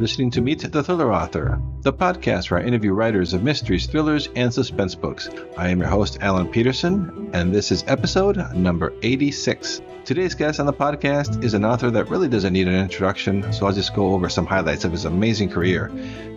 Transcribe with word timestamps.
listening 0.00 0.30
to 0.30 0.40
Meet 0.40 0.60
the 0.72 0.82
Thriller 0.82 1.12
Author, 1.12 1.60
the 1.82 1.92
podcast 1.92 2.50
where 2.50 2.58
I 2.58 2.64
interview 2.64 2.94
writers 2.94 3.34
of 3.34 3.42
mysteries, 3.42 3.84
thrillers, 3.86 4.30
and 4.34 4.52
suspense 4.52 4.94
books. 4.94 5.28
I 5.58 5.68
am 5.68 5.78
your 5.78 5.90
host, 5.90 6.16
Alan 6.22 6.48
Peterson, 6.48 7.28
and 7.34 7.54
this 7.54 7.70
is 7.70 7.84
episode 7.86 8.38
number 8.54 8.94
86. 9.02 9.82
Today's 10.10 10.34
guest 10.34 10.58
on 10.58 10.66
the 10.66 10.72
podcast 10.72 11.44
is 11.44 11.54
an 11.54 11.64
author 11.64 11.88
that 11.88 12.08
really 12.08 12.26
doesn't 12.26 12.52
need 12.52 12.66
an 12.66 12.74
introduction, 12.74 13.52
so 13.52 13.64
I'll 13.64 13.72
just 13.72 13.94
go 13.94 14.12
over 14.12 14.28
some 14.28 14.44
highlights 14.44 14.84
of 14.84 14.90
his 14.90 15.04
amazing 15.04 15.50
career. 15.50 15.86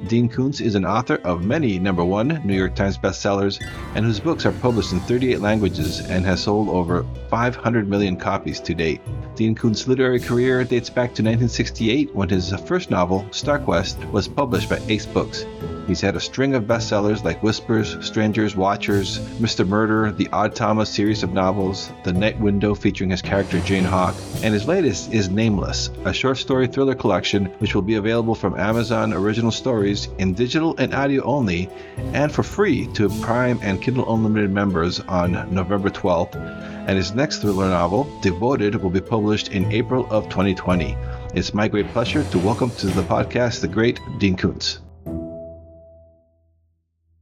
Dean 0.06 0.30
Koontz 0.30 0.62
is 0.62 0.76
an 0.76 0.86
author 0.86 1.16
of 1.24 1.44
many 1.44 1.80
number 1.80 2.06
one 2.06 2.39
New 2.46 2.54
York 2.54 2.75
Times 2.75 3.00
bestsellers, 3.00 3.60
and 3.96 4.06
whose 4.06 4.20
books 4.20 4.46
are 4.46 4.52
published 4.52 4.92
in 4.92 5.00
38 5.00 5.39
languages 5.39 6.02
and 6.02 6.24
has 6.24 6.44
sold 6.44 6.70
over 6.70 7.04
500 7.30 7.89
million 7.89 8.16
copies 8.16 8.60
to 8.60 8.75
date. 8.75 9.02
Dean 9.34 9.56
Koontz's 9.56 9.88
literary 9.88 10.19
career 10.19 10.64
dates 10.64 10.92
back 10.92 11.16
to 11.16 11.24
1968 11.24 12.14
when 12.14 12.30
his 12.30 12.54
first 12.68 12.92
novel, 12.92 13.25
StarQuest, 13.32 14.11
was 14.11 14.28
published 14.28 14.69
by 14.69 14.80
Ace 14.88 15.08
Books. 15.08 15.46
He's 15.88 16.00
had 16.00 16.16
a 16.16 16.19
string 16.19 16.54
of 16.54 16.64
bestsellers 16.64 17.24
like 17.24 17.42
Whispers, 17.44 17.97
Strangers, 18.05 18.55
Watchers, 18.55 19.19
Mr. 19.39 19.68
Murder, 19.68 20.11
the 20.11 20.30
Odd 20.32 20.55
Thomas 20.55 20.89
series 20.89 21.24
of 21.24 21.33
novels, 21.33 21.92
The 22.04 22.14
Night 22.14 22.39
Window 22.39 22.75
featuring 22.75 23.10
his 23.10 23.21
character 23.21 23.60
Jane 23.66 23.86
Hawk, 23.86 24.14
and 24.44 24.54
his 24.54 24.68
latest 24.68 25.14
is 25.14 25.30
Nameless, 25.30 25.90
a 26.04 26.14
short 26.14 26.38
story 26.38 26.68
thriller 26.68 26.96
collection 26.96 27.46
which 27.60 27.74
will 27.74 27.82
be 27.82 27.96
available 27.96 28.36
from 28.36 28.60
Amazon 28.60 29.14
Original 29.14 29.52
Stories 29.52 30.10
in 30.18 30.34
digital 30.34 30.76
and 30.78 30.94
audio 30.94 31.24
only 31.24 31.70
and 32.14 32.30
for 32.30 32.44
free 32.44 32.88
to 32.94 33.08
Prime 33.22 33.58
and 33.62 33.81
Kindle 33.81 34.14
Unlimited 34.14 34.52
members 34.52 35.00
on 35.00 35.31
November 35.53 35.89
12th. 35.89 36.36
And 36.36 36.98
his 36.98 37.16
next 37.16 37.38
thriller 37.38 37.70
novel, 37.70 38.03
Devoted, 38.22 38.76
will 38.76 38.89
be 38.89 39.00
published 39.00 39.53
in 39.53 39.72
April 39.72 40.06
of 40.11 40.25
2020. 40.25 40.98
It's 41.34 41.53
my 41.53 41.70
great 41.70 41.88
pleasure 41.89 42.23
to 42.25 42.39
welcome 42.39 42.70
to 42.72 42.88
the 42.88 43.03
podcast 43.03 43.61
the 43.61 43.70
great 43.70 44.00
Dean 44.17 44.36
Koontz. 44.36 44.80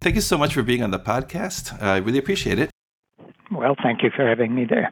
Thank 0.02 0.16
you 0.16 0.22
so 0.22 0.40
much 0.40 0.56
for 0.56 0.64
being 0.64 0.82
on 0.82 0.90
the 0.90 1.00
podcast. 1.00 1.80
I 1.80 1.98
really 1.98 2.18
appreciate 2.18 2.58
it. 2.58 2.72
Well, 3.52 3.76
thank 3.84 4.02
you 4.02 4.10
for 4.16 4.28
having 4.28 4.56
me 4.56 4.66
there. 4.66 4.92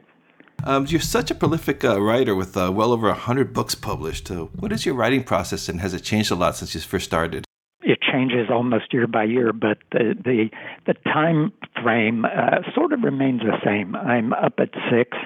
Um, 0.64 0.86
you're 0.86 1.00
such 1.00 1.30
a 1.30 1.34
prolific 1.34 1.84
uh, 1.84 2.00
writer 2.00 2.34
with 2.34 2.56
uh, 2.56 2.70
well 2.72 2.92
over 2.92 3.08
100 3.08 3.52
books 3.52 3.74
published. 3.74 4.30
Uh, 4.30 4.44
what 4.58 4.72
is 4.72 4.84
your 4.84 4.94
writing 4.94 5.24
process 5.24 5.68
and 5.68 5.80
has 5.80 5.94
it 5.94 6.02
changed 6.02 6.30
a 6.30 6.34
lot 6.34 6.56
since 6.56 6.74
you 6.74 6.80
first 6.80 7.06
started? 7.06 7.44
It 7.82 7.98
changes 8.12 8.48
almost 8.50 8.92
year 8.92 9.06
by 9.06 9.24
year, 9.24 9.52
but 9.52 9.78
the 9.92 10.14
the, 10.22 10.50
the 10.86 10.94
time 11.04 11.52
frame 11.82 12.24
uh, 12.24 12.58
sort 12.74 12.92
of 12.92 13.02
remains 13.02 13.40
the 13.40 13.56
same. 13.64 13.96
I'm 13.96 14.32
up 14.34 14.54
at 14.58 14.70
six. 14.90 15.16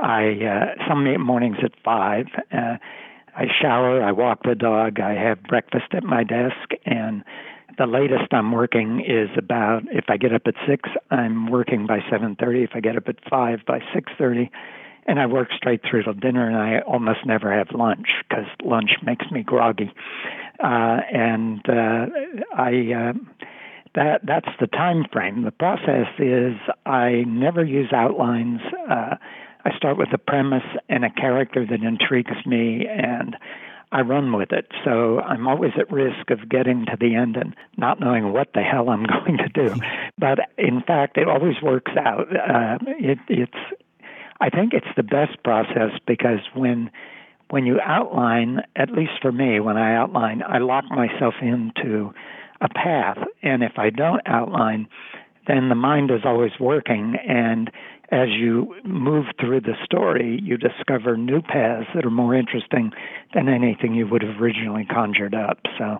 I 0.00 0.32
uh, 0.44 0.88
some 0.88 1.04
mornings 1.22 1.58
at 1.62 1.72
five. 1.84 2.26
Uh, 2.52 2.78
I 3.36 3.44
shower. 3.60 4.02
I 4.02 4.12
walk 4.12 4.40
the 4.44 4.54
dog. 4.54 5.00
I 5.00 5.14
have 5.14 5.42
breakfast 5.44 5.86
at 5.92 6.02
my 6.02 6.24
desk, 6.24 6.70
and 6.84 7.22
the 7.78 7.86
latest 7.86 8.32
I'm 8.32 8.52
working 8.52 9.00
is 9.00 9.28
about 9.36 9.82
if 9.90 10.06
I 10.08 10.16
get 10.16 10.32
up 10.34 10.42
at 10.46 10.54
six, 10.68 10.88
I'm 11.10 11.50
working 11.50 11.86
by 11.86 12.00
seven 12.10 12.36
thirty. 12.38 12.62
If 12.62 12.70
I 12.74 12.80
get 12.80 12.96
up 12.96 13.08
at 13.08 13.16
five, 13.28 13.60
by 13.66 13.80
six 13.94 14.12
thirty, 14.18 14.50
and 15.06 15.18
I 15.18 15.26
work 15.26 15.48
straight 15.56 15.80
through 15.88 16.04
till 16.04 16.14
dinner. 16.14 16.46
And 16.46 16.56
I 16.56 16.80
almost 16.80 17.20
never 17.26 17.52
have 17.56 17.68
lunch 17.72 18.08
because 18.28 18.46
lunch 18.62 18.90
makes 19.04 19.26
me 19.30 19.42
groggy. 19.42 19.92
Uh, 20.62 21.00
and 21.12 21.60
uh, 21.68 22.06
I 22.54 22.92
uh, 22.92 23.12
that 23.94 24.20
that's 24.24 24.48
the 24.60 24.66
time 24.66 25.04
frame. 25.12 25.42
The 25.42 25.50
process 25.50 26.08
is 26.18 26.54
I 26.86 27.24
never 27.26 27.64
use 27.64 27.92
outlines. 27.92 28.60
Uh, 28.88 29.16
I 29.64 29.76
start 29.76 29.96
with 29.96 30.08
a 30.12 30.18
premise 30.18 30.64
and 30.88 31.04
a 31.04 31.10
character 31.10 31.64
that 31.64 31.82
intrigues 31.82 32.46
me 32.46 32.86
and 32.88 33.36
I 33.92 34.00
run 34.00 34.32
with 34.32 34.52
it. 34.52 34.66
So 34.84 35.20
I'm 35.20 35.46
always 35.46 35.72
at 35.78 35.92
risk 35.92 36.30
of 36.30 36.48
getting 36.48 36.86
to 36.86 36.96
the 36.98 37.14
end 37.14 37.36
and 37.36 37.54
not 37.76 38.00
knowing 38.00 38.32
what 38.32 38.48
the 38.54 38.62
hell 38.62 38.88
I'm 38.88 39.04
going 39.24 39.38
to 39.38 39.48
do. 39.48 39.74
But 40.18 40.38
in 40.58 40.82
fact, 40.82 41.18
it 41.18 41.28
always 41.28 41.60
works 41.62 41.92
out. 41.96 42.28
Uh, 42.34 42.78
it, 42.86 43.18
it's, 43.28 43.78
I 44.40 44.48
think 44.48 44.72
it's 44.72 44.86
the 44.96 45.02
best 45.02 45.42
process 45.44 45.92
because 46.06 46.40
when 46.54 46.90
when 47.50 47.66
you 47.66 47.78
outline, 47.84 48.62
at 48.76 48.90
least 48.90 49.12
for 49.20 49.30
me, 49.30 49.60
when 49.60 49.76
I 49.76 49.94
outline, 49.94 50.42
I 50.42 50.56
lock 50.56 50.84
myself 50.90 51.34
into 51.42 52.14
a 52.62 52.68
path, 52.70 53.18
and 53.42 53.62
if 53.62 53.72
I 53.76 53.90
don't 53.90 54.22
outline, 54.24 54.88
then 55.46 55.68
the 55.68 55.74
mind 55.74 56.10
is 56.10 56.22
always 56.24 56.52
working 56.58 57.16
and 57.28 57.70
as 58.12 58.28
you 58.28 58.76
move 58.84 59.24
through 59.40 59.62
the 59.62 59.74
story, 59.84 60.38
you 60.42 60.58
discover 60.58 61.16
new 61.16 61.40
paths 61.40 61.86
that 61.94 62.04
are 62.04 62.10
more 62.10 62.34
interesting 62.34 62.92
than 63.34 63.48
anything 63.48 63.94
you 63.94 64.06
would 64.06 64.22
have 64.22 64.40
originally 64.40 64.84
conjured 64.84 65.34
up. 65.34 65.58
So 65.78 65.98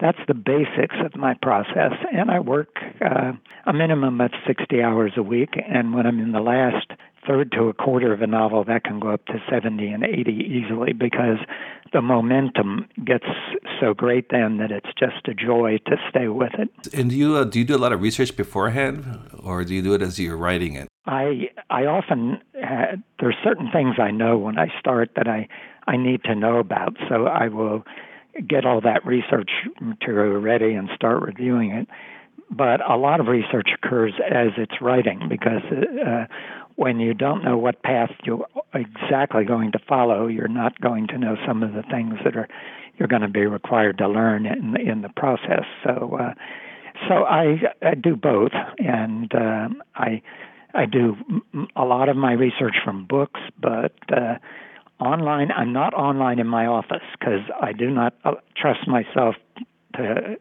that's 0.00 0.18
the 0.26 0.34
basics 0.34 0.96
of 1.04 1.16
my 1.16 1.34
process. 1.40 1.92
And 2.12 2.30
I 2.30 2.40
work 2.40 2.76
uh, 3.00 3.32
a 3.66 3.72
minimum 3.72 4.20
of 4.20 4.30
60 4.46 4.82
hours 4.82 5.12
a 5.16 5.22
week. 5.22 5.54
And 5.68 5.94
when 5.94 6.06
I'm 6.06 6.18
in 6.18 6.32
the 6.32 6.40
last 6.40 6.92
third 7.26 7.52
to 7.52 7.68
a 7.68 7.72
quarter 7.72 8.12
of 8.12 8.20
a 8.22 8.26
novel, 8.26 8.64
that 8.64 8.84
can 8.84 9.00
go 9.00 9.10
up 9.10 9.24
to 9.26 9.34
70 9.50 9.86
and 9.88 10.04
80 10.04 10.30
easily 10.30 10.92
because 10.92 11.38
the 11.92 12.02
momentum 12.02 12.88
gets 13.04 13.24
so 13.80 13.94
great 13.94 14.26
then 14.30 14.58
that 14.58 14.70
it's 14.70 14.90
just 14.98 15.26
a 15.28 15.34
joy 15.34 15.78
to 15.86 15.96
stay 16.10 16.28
with 16.28 16.52
it. 16.58 16.68
And 16.92 17.10
do 17.10 17.16
you 17.16 17.36
uh, 17.36 17.44
do 17.44 17.60
you 17.60 17.64
do 17.64 17.76
a 17.76 17.78
lot 17.78 17.92
of 17.92 18.02
research 18.02 18.36
beforehand, 18.36 19.18
or 19.42 19.64
do 19.64 19.74
you 19.74 19.80
do 19.80 19.94
it 19.94 20.02
as 20.02 20.18
you're 20.18 20.36
writing 20.36 20.74
it? 20.74 20.88
I 21.06 21.50
I 21.70 21.86
often 21.86 22.40
uh, 22.56 22.96
there's 23.20 23.36
certain 23.44 23.70
things 23.72 23.96
I 23.98 24.10
know 24.10 24.36
when 24.36 24.58
I 24.58 24.68
start 24.78 25.10
that 25.16 25.28
I 25.28 25.48
I 25.86 25.96
need 25.96 26.24
to 26.24 26.34
know 26.34 26.58
about, 26.58 26.96
so 27.08 27.26
I 27.26 27.48
will 27.48 27.84
get 28.48 28.64
all 28.64 28.80
that 28.80 29.04
research 29.06 29.50
material 29.80 30.40
ready 30.40 30.74
and 30.74 30.88
start 30.94 31.22
reviewing 31.22 31.70
it. 31.70 31.88
But 32.50 32.80
a 32.88 32.96
lot 32.96 33.20
of 33.20 33.26
research 33.26 33.70
occurs 33.74 34.12
as 34.24 34.48
it's 34.56 34.80
writing 34.80 35.28
because 35.28 35.62
uh, 35.72 36.26
when 36.76 37.00
you 37.00 37.14
don't 37.14 37.42
know 37.42 37.56
what 37.56 37.82
path 37.82 38.10
you're 38.24 38.46
exactly 38.74 39.44
going 39.44 39.72
to 39.72 39.78
follow, 39.88 40.26
you're 40.26 40.48
not 40.48 40.80
going 40.80 41.06
to 41.08 41.18
know 41.18 41.36
some 41.46 41.62
of 41.62 41.72
the 41.72 41.82
things 41.90 42.14
that 42.24 42.36
are 42.36 42.48
you're 42.98 43.08
going 43.08 43.22
to 43.22 43.28
be 43.28 43.46
required 43.46 43.98
to 43.98 44.08
learn 44.08 44.46
in 44.46 44.72
the, 44.72 44.80
in 44.80 45.02
the 45.02 45.08
process. 45.08 45.64
So, 45.82 46.16
uh, 46.20 46.34
so 47.08 47.24
I, 47.24 47.56
I 47.82 47.94
do 47.94 48.14
both, 48.14 48.52
and 48.78 49.34
uh, 49.34 49.68
I 49.96 50.22
I 50.74 50.86
do 50.86 51.16
a 51.76 51.84
lot 51.84 52.08
of 52.08 52.16
my 52.16 52.32
research 52.32 52.76
from 52.84 53.06
books, 53.06 53.40
but 53.60 53.94
uh, 54.12 54.34
online 55.00 55.50
I'm 55.50 55.72
not 55.72 55.94
online 55.94 56.38
in 56.38 56.46
my 56.46 56.66
office 56.66 57.04
because 57.18 57.40
I 57.60 57.72
do 57.72 57.90
not 57.90 58.14
uh, 58.24 58.32
trust 58.56 58.86
myself 58.86 59.34
to 59.96 60.36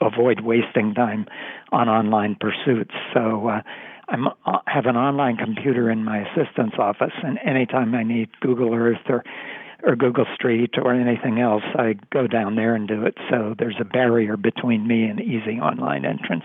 avoid 0.00 0.40
wasting 0.40 0.94
time 0.94 1.26
on 1.72 1.88
online 1.88 2.36
pursuits. 2.40 2.94
So. 3.14 3.48
Uh, 3.48 3.62
I 4.10 4.16
uh, 4.44 4.58
have 4.66 4.86
an 4.86 4.96
online 4.96 5.36
computer 5.36 5.88
in 5.88 6.04
my 6.04 6.18
assistant's 6.18 6.74
office, 6.80 7.12
and 7.22 7.38
anytime 7.46 7.94
I 7.94 8.02
need 8.02 8.28
Google 8.40 8.74
Earth 8.74 8.98
or 9.08 9.22
or 9.82 9.96
Google 9.96 10.26
Street 10.34 10.74
or 10.76 10.92
anything 10.92 11.38
else, 11.38 11.62
I 11.74 11.94
go 12.12 12.26
down 12.26 12.56
there 12.56 12.74
and 12.74 12.86
do 12.86 13.04
it. 13.04 13.16
So 13.30 13.54
there's 13.58 13.76
a 13.80 13.84
barrier 13.84 14.36
between 14.36 14.86
me 14.86 15.04
and 15.04 15.20
easy 15.20 15.58
online 15.58 16.04
entrance. 16.04 16.44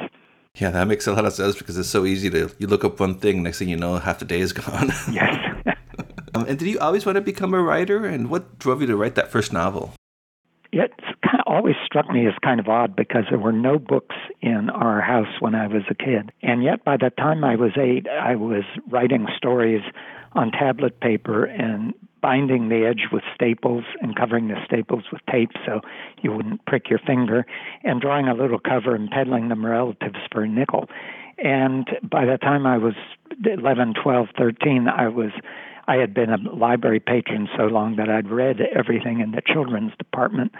Yeah, 0.55 0.69
that 0.69 0.87
makes 0.87 1.05
a 1.05 1.13
lot 1.13 1.25
of 1.25 1.33
sense 1.33 1.57
because 1.57 1.77
it's 1.77 1.89
so 1.89 2.05
easy 2.05 2.29
to 2.29 2.49
you 2.59 2.67
look 2.67 2.85
up 2.85 2.99
one 2.99 3.15
thing, 3.19 3.43
next 3.43 3.59
thing 3.59 3.69
you 3.69 3.75
know, 3.77 3.97
half 3.97 4.19
the 4.19 4.25
day 4.25 4.39
is 4.39 4.53
gone. 4.53 4.91
Yes. 5.11 5.35
um, 6.35 6.45
and 6.47 6.59
did 6.59 6.67
you 6.67 6.79
always 6.79 7.05
want 7.05 7.15
to 7.15 7.21
become 7.21 7.53
a 7.53 7.61
writer? 7.61 8.05
And 8.05 8.29
what 8.29 8.59
drove 8.59 8.81
you 8.81 8.87
to 8.87 8.95
write 8.95 9.15
that 9.15 9.31
first 9.31 9.53
novel? 9.53 9.93
It 10.71 10.91
kind 11.23 11.39
of 11.39 11.45
always 11.47 11.75
struck 11.85 12.09
me 12.09 12.27
as 12.27 12.33
kind 12.43 12.59
of 12.59 12.67
odd 12.67 12.95
because 12.95 13.23
there 13.29 13.39
were 13.39 13.53
no 13.53 13.79
books 13.79 14.15
in 14.41 14.69
our 14.69 14.99
house 14.99 15.39
when 15.39 15.55
I 15.55 15.67
was 15.67 15.83
a 15.89 15.95
kid. 15.95 16.31
And 16.41 16.63
yet, 16.63 16.83
by 16.83 16.97
the 16.97 17.11
time 17.11 17.43
I 17.43 17.55
was 17.55 17.71
eight, 17.77 18.07
I 18.09 18.35
was 18.35 18.63
writing 18.89 19.27
stories 19.37 19.81
on 20.33 20.51
tablet 20.51 20.99
paper 20.99 21.45
and 21.45 21.93
binding 22.21 22.69
the 22.69 22.85
edge 22.85 23.07
with 23.11 23.23
staples 23.33 23.83
and 24.01 24.15
covering 24.15 24.47
the 24.47 24.55
staples 24.65 25.03
with 25.11 25.21
tape 25.31 25.51
so 25.65 25.79
you 26.21 26.33
wouldn't 26.33 26.65
prick 26.65 26.89
your 26.89 26.99
finger, 26.99 27.45
and 27.83 28.01
drawing 28.01 28.27
a 28.27 28.33
little 28.33 28.59
cover 28.59 28.95
and 28.95 29.09
peddling 29.11 29.47
them 29.47 29.65
relatives 29.65 30.17
for 30.31 30.43
a 30.43 30.47
nickel. 30.47 30.89
And 31.37 31.87
by 32.01 32.25
the 32.25 32.37
time 32.37 32.65
I 32.65 32.77
was 32.77 32.95
11, 33.45 33.93
12, 34.01 34.27
13, 34.37 34.87
I 34.87 35.07
was 35.07 35.31
I 35.87 35.95
had 35.95 36.13
been 36.13 36.29
a 36.29 36.37
library 36.37 36.99
patron 36.99 37.47
so 37.57 37.63
long 37.63 37.95
that 37.97 38.09
I'd 38.09 38.29
read 38.29 38.57
everything 38.61 39.19
in 39.19 39.31
the 39.31 39.41
children's 39.45 39.91
department. 39.97 40.53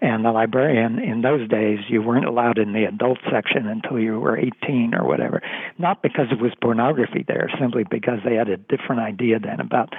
And 0.00 0.24
the 0.24 0.30
librarian 0.30 1.00
in 1.00 1.22
those 1.22 1.48
days, 1.48 1.80
you 1.88 2.02
weren't 2.02 2.24
allowed 2.24 2.58
in 2.58 2.72
the 2.72 2.84
adult 2.84 3.18
section 3.32 3.66
until 3.66 3.98
you 3.98 4.20
were 4.20 4.38
18 4.38 4.94
or 4.94 5.04
whatever. 5.04 5.42
Not 5.76 6.02
because 6.02 6.26
it 6.30 6.40
was 6.40 6.52
pornography 6.62 7.24
there, 7.26 7.50
simply 7.58 7.82
because 7.90 8.20
they 8.24 8.34
had 8.34 8.48
a 8.48 8.56
different 8.56 9.02
idea 9.02 9.40
then 9.40 9.58
about 9.58 9.92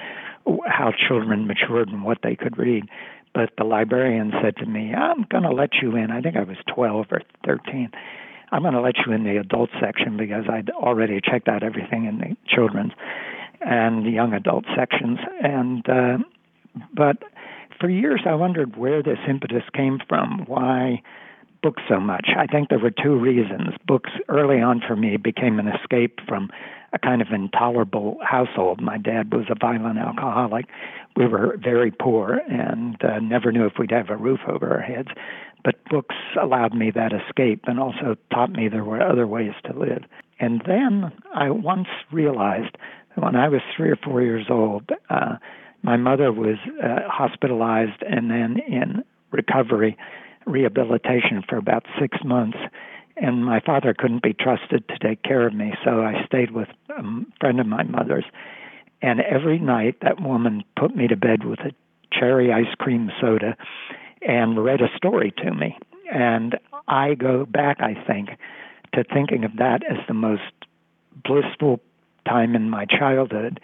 how 0.65 0.93
children 1.07 1.47
matured 1.47 1.89
and 1.89 2.03
what 2.03 2.19
they 2.23 2.37
could 2.37 2.57
read. 2.57 2.85
But 3.33 3.49
the 3.57 3.65
librarian 3.65 4.31
said 4.41 4.55
to 4.57 4.65
me, 4.65 4.93
I'm 4.93 5.25
going 5.29 5.43
to 5.43 5.51
let 5.51 5.71
you 5.81 5.95
in. 5.97 6.11
I 6.11 6.21
think 6.21 6.37
I 6.37 6.43
was 6.43 6.57
12 6.73 7.07
or 7.11 7.21
13. 7.45 7.91
I'm 8.51 8.61
going 8.61 8.73
to 8.73 8.81
let 8.81 8.95
you 9.05 9.13
in 9.13 9.23
the 9.23 9.37
adult 9.37 9.69
section 9.81 10.17
because 10.17 10.45
I'd 10.49 10.69
already 10.71 11.19
checked 11.21 11.47
out 11.47 11.61
everything 11.61 12.05
in 12.05 12.17
the 12.17 12.35
children's 12.47 12.93
and 13.61 14.05
the 14.05 14.11
young 14.11 14.33
adult 14.33 14.65
sections. 14.75 15.19
And 15.41 15.87
uh, 15.89 16.17
but 16.93 17.17
for 17.79 17.89
years, 17.89 18.21
I 18.25 18.35
wondered 18.35 18.75
where 18.75 19.01
this 19.01 19.19
impetus 19.27 19.63
came 19.73 19.99
from. 20.07 20.43
Why 20.47 21.01
books 21.61 21.83
so 21.89 21.99
much? 21.99 22.29
I 22.37 22.45
think 22.45 22.69
there 22.69 22.79
were 22.79 22.91
two 22.91 23.17
reasons. 23.17 23.73
Books 23.85 24.11
early 24.27 24.61
on 24.61 24.81
for 24.85 24.95
me 24.95 25.17
became 25.17 25.59
an 25.59 25.67
escape 25.67 26.19
from 26.27 26.49
a 26.93 26.99
kind 26.99 27.21
of 27.21 27.27
intolerable 27.31 28.17
household. 28.21 28.81
My 28.81 28.97
dad 28.97 29.33
was 29.33 29.45
a 29.49 29.55
violent 29.59 29.99
alcoholic. 29.99 30.65
We 31.15 31.27
were 31.27 31.57
very 31.61 31.91
poor 31.91 32.41
and 32.49 32.97
uh, 33.03 33.19
never 33.19 33.51
knew 33.51 33.65
if 33.65 33.73
we'd 33.77 33.91
have 33.91 34.09
a 34.09 34.17
roof 34.17 34.39
over 34.47 34.71
our 34.71 34.81
heads. 34.81 35.09
But 35.63 35.83
books 35.89 36.15
allowed 36.41 36.73
me 36.73 36.91
that 36.91 37.11
escape 37.13 37.65
and 37.67 37.79
also 37.79 38.15
taught 38.33 38.51
me 38.51 38.69
there 38.69 38.83
were 38.83 39.01
other 39.01 39.27
ways 39.27 39.53
to 39.65 39.77
live. 39.77 40.03
And 40.39 40.61
then 40.65 41.11
I 41.35 41.49
once 41.49 41.89
realized 42.11 42.77
when 43.19 43.35
I 43.35 43.49
was 43.49 43.61
three 43.75 43.89
or 43.89 43.97
four 43.97 44.21
years 44.21 44.47
old, 44.49 44.89
uh, 45.09 45.35
my 45.81 45.97
mother 45.97 46.31
was 46.31 46.57
uh, 46.83 47.07
hospitalized 47.07 48.01
and 48.01 48.29
then 48.29 48.57
in 48.67 49.03
recovery 49.31 49.97
rehabilitation 50.45 51.43
for 51.47 51.57
about 51.57 51.85
six 51.99 52.17
months 52.23 52.57
and 53.21 53.45
my 53.45 53.59
father 53.59 53.93
couldn't 53.93 54.23
be 54.23 54.33
trusted 54.33 54.87
to 54.87 54.97
take 54.99 55.23
care 55.23 55.45
of 55.45 55.53
me, 55.53 55.73
so 55.83 56.01
I 56.01 56.23
stayed 56.25 56.51
with 56.51 56.69
a 56.89 57.01
friend 57.39 57.59
of 57.59 57.67
my 57.67 57.83
mother's. 57.83 58.25
And 59.01 59.19
every 59.21 59.59
night, 59.59 59.97
that 60.01 60.21
woman 60.21 60.63
put 60.77 60.95
me 60.95 61.07
to 61.07 61.15
bed 61.15 61.43
with 61.43 61.59
a 61.59 61.71
cherry 62.11 62.51
ice 62.51 62.73
cream 62.77 63.11
soda 63.19 63.55
and 64.21 64.63
read 64.63 64.81
a 64.81 64.95
story 64.95 65.33
to 65.37 65.53
me. 65.53 65.77
And 66.11 66.57
I 66.87 67.15
go 67.15 67.45
back, 67.45 67.77
I 67.81 67.93
think, 68.07 68.29
to 68.93 69.03
thinking 69.03 69.43
of 69.43 69.57
that 69.57 69.83
as 69.89 69.97
the 70.07 70.13
most 70.13 70.41
blissful 71.23 71.79
time 72.29 72.55
in 72.55 72.69
my 72.69 72.85
childhood 72.85 73.59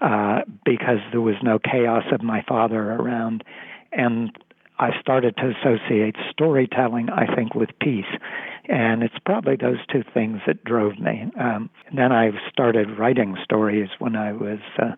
uh, 0.00 0.40
because 0.64 0.98
there 1.12 1.20
was 1.20 1.36
no 1.42 1.58
chaos 1.58 2.04
of 2.12 2.22
my 2.22 2.42
father 2.48 2.92
around. 2.92 3.44
And 3.92 4.30
I 4.78 4.90
started 5.00 5.36
to 5.36 5.52
associate 5.60 6.16
storytelling, 6.30 7.10
I 7.10 7.34
think, 7.34 7.54
with 7.54 7.70
peace. 7.80 8.04
And 8.68 9.02
it's 9.02 9.18
probably 9.26 9.56
those 9.56 9.84
two 9.92 10.02
things 10.14 10.40
that 10.46 10.64
drove 10.64 10.98
me. 10.98 11.30
Um, 11.38 11.68
then 11.94 12.12
I 12.12 12.30
started 12.50 12.98
writing 12.98 13.36
stories 13.44 13.88
when 13.98 14.16
I 14.16 14.32
was 14.32 14.60
uh, 14.78 14.92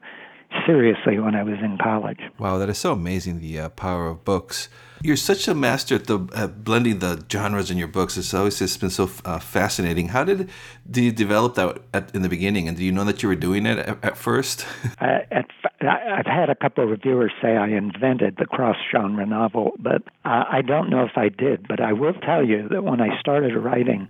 seriously 0.66 1.19
when 1.19 1.34
I 1.34 1.43
was 1.43 1.58
in 1.62 1.78
college. 1.78 2.20
Wow, 2.38 2.58
that 2.58 2.69
is 2.69 2.78
so 2.78 2.93
amazing, 2.93 3.40
the 3.40 3.60
uh, 3.60 3.69
power 3.70 4.08
of 4.08 4.25
books. 4.25 4.69
You're 5.02 5.16
such 5.16 5.49
a 5.49 5.54
master 5.54 5.96
at 5.96 6.06
the 6.06 6.19
blending 6.19 7.00
the 7.00 7.25
genres 7.31 7.70
in 7.72 7.76
your 7.76 7.88
books. 7.88 8.16
It's 8.16 8.32
always 8.32 8.58
just 8.60 8.81
been 8.81 8.90
so 8.90 9.10
uh, 9.25 9.40
fascinating. 9.40 10.08
How 10.08 10.22
did, 10.22 10.49
did 10.88 11.02
you 11.02 11.10
develop 11.12 11.56
that 11.56 11.82
at, 11.93 12.14
in 12.14 12.22
the 12.22 12.28
beginning? 12.28 12.69
And 12.69 12.76
do 12.76 12.84
you 12.84 12.93
know 12.93 13.02
that 13.04 13.20
you 13.20 13.28
were 13.28 13.34
doing 13.34 13.66
it 13.66 13.78
at, 13.78 14.04
at 14.04 14.16
first? 14.16 14.64
uh, 15.00 15.19
at, 15.32 15.46
I've 15.81 16.26
had 16.26 16.50
a 16.50 16.55
couple 16.55 16.84
of 16.84 16.90
reviewers 16.90 17.32
say 17.43 17.56
I 17.56 17.69
invented 17.69 18.37
the 18.37 18.46
cross 18.46 18.76
genre 18.93 19.26
novel, 19.26 19.72
but 19.81 20.02
uh, 20.25 20.44
I 20.48 20.62
don't 20.62 20.88
know 20.88 21.05
if 21.05 21.16
I 21.16 21.28
did. 21.28 21.66
But 21.66 21.81
I 21.81 21.93
will 21.93 22.14
tell 22.14 22.46
you 22.46 22.69
that 22.69 22.84
when 22.84 23.00
I 23.00 23.19
started 23.19 23.56
writing 23.56 24.08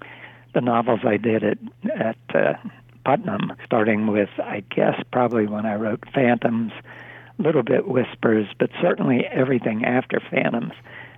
the 0.53 0.61
novels 0.61 1.01
I 1.07 1.17
did 1.17 1.43
at, 1.43 1.59
at 1.99 2.17
uh, 2.35 2.53
Putnam, 3.05 3.53
starting 3.65 4.07
with, 4.07 4.31
I 4.39 4.63
guess, 4.75 5.01
probably 5.13 5.47
when 5.47 5.67
I 5.67 5.75
wrote 5.75 6.05
Phantoms, 6.15 6.73
a 7.39 7.43
little 7.43 7.63
bit 7.63 7.89
Whispers, 7.89 8.47
but 8.59 8.71
certainly 8.81 9.25
everything 9.27 9.85
after 9.85 10.21
Phantoms. 10.31 10.73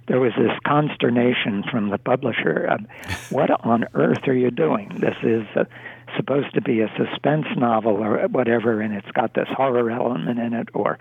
There 0.06 0.20
was 0.20 0.32
this 0.36 0.52
consternation 0.66 1.64
from 1.70 1.88
the 1.88 1.98
publisher 1.98 2.66
of, 2.66 2.81
what 3.31 3.50
on 3.64 3.86
earth 3.94 4.28
are 4.28 4.34
you 4.34 4.50
doing? 4.50 4.90
This 4.98 5.16
is 5.22 5.46
a, 5.56 5.66
supposed 6.16 6.54
to 6.54 6.60
be 6.60 6.81
a 6.81 6.92
suspense 6.96 7.46
novel 7.56 7.96
or 8.04 8.28
whatever, 8.28 8.81
and 8.81 8.94
it's 8.94 9.10
got 9.12 9.34
this 9.34 9.48
horror 9.48 9.90
element 9.90 10.38
in 10.38 10.52
it, 10.52 10.69
or 10.75 10.98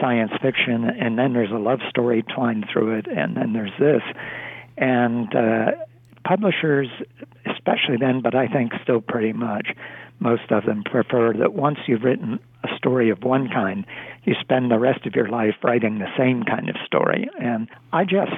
science 0.00 0.32
fiction, 0.40 0.84
and 0.84 1.18
then 1.18 1.32
there's 1.32 1.50
a 1.50 1.58
love 1.58 1.80
story 1.88 2.22
twined 2.22 2.66
through 2.72 2.98
it, 2.98 3.06
and 3.06 3.36
then 3.36 3.52
there's 3.52 3.76
this. 3.78 4.02
And 4.76 5.34
uh, 5.34 5.72
publishers, 6.24 6.88
especially 7.46 7.96
then, 7.98 8.20
but 8.22 8.34
I 8.34 8.46
think 8.46 8.72
still 8.82 9.00
pretty 9.00 9.32
much, 9.32 9.68
most 10.20 10.50
of 10.50 10.64
them 10.64 10.82
prefer 10.84 11.32
that 11.34 11.54
once 11.54 11.78
you've 11.86 12.02
written 12.02 12.38
a 12.62 12.76
story 12.76 13.10
of 13.10 13.22
one 13.22 13.48
kind, 13.48 13.84
you 14.24 14.34
spend 14.40 14.70
the 14.70 14.78
rest 14.78 15.06
of 15.06 15.14
your 15.14 15.28
life 15.28 15.54
writing 15.62 15.98
the 15.98 16.16
same 16.16 16.44
kind 16.44 16.68
of 16.68 16.76
story. 16.86 17.28
And 17.38 17.68
I 17.92 18.04
just, 18.04 18.32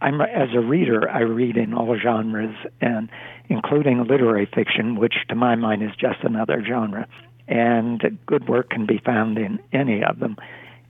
I'm 0.00 0.20
as 0.20 0.50
a 0.54 0.60
reader, 0.60 1.08
I 1.08 1.20
read 1.20 1.56
in 1.56 1.72
all 1.72 1.96
genres, 1.98 2.54
and 2.80 3.08
including 3.48 4.04
literary 4.04 4.46
fiction, 4.46 4.96
which 4.96 5.14
to 5.28 5.34
my 5.34 5.54
mind 5.54 5.82
is 5.82 5.92
just 5.96 6.22
another 6.22 6.62
genre. 6.66 7.06
And 7.48 8.18
good 8.26 8.48
work 8.48 8.70
can 8.70 8.86
be 8.86 8.98
found 8.98 9.38
in 9.38 9.60
any 9.72 10.04
of 10.04 10.18
them. 10.18 10.36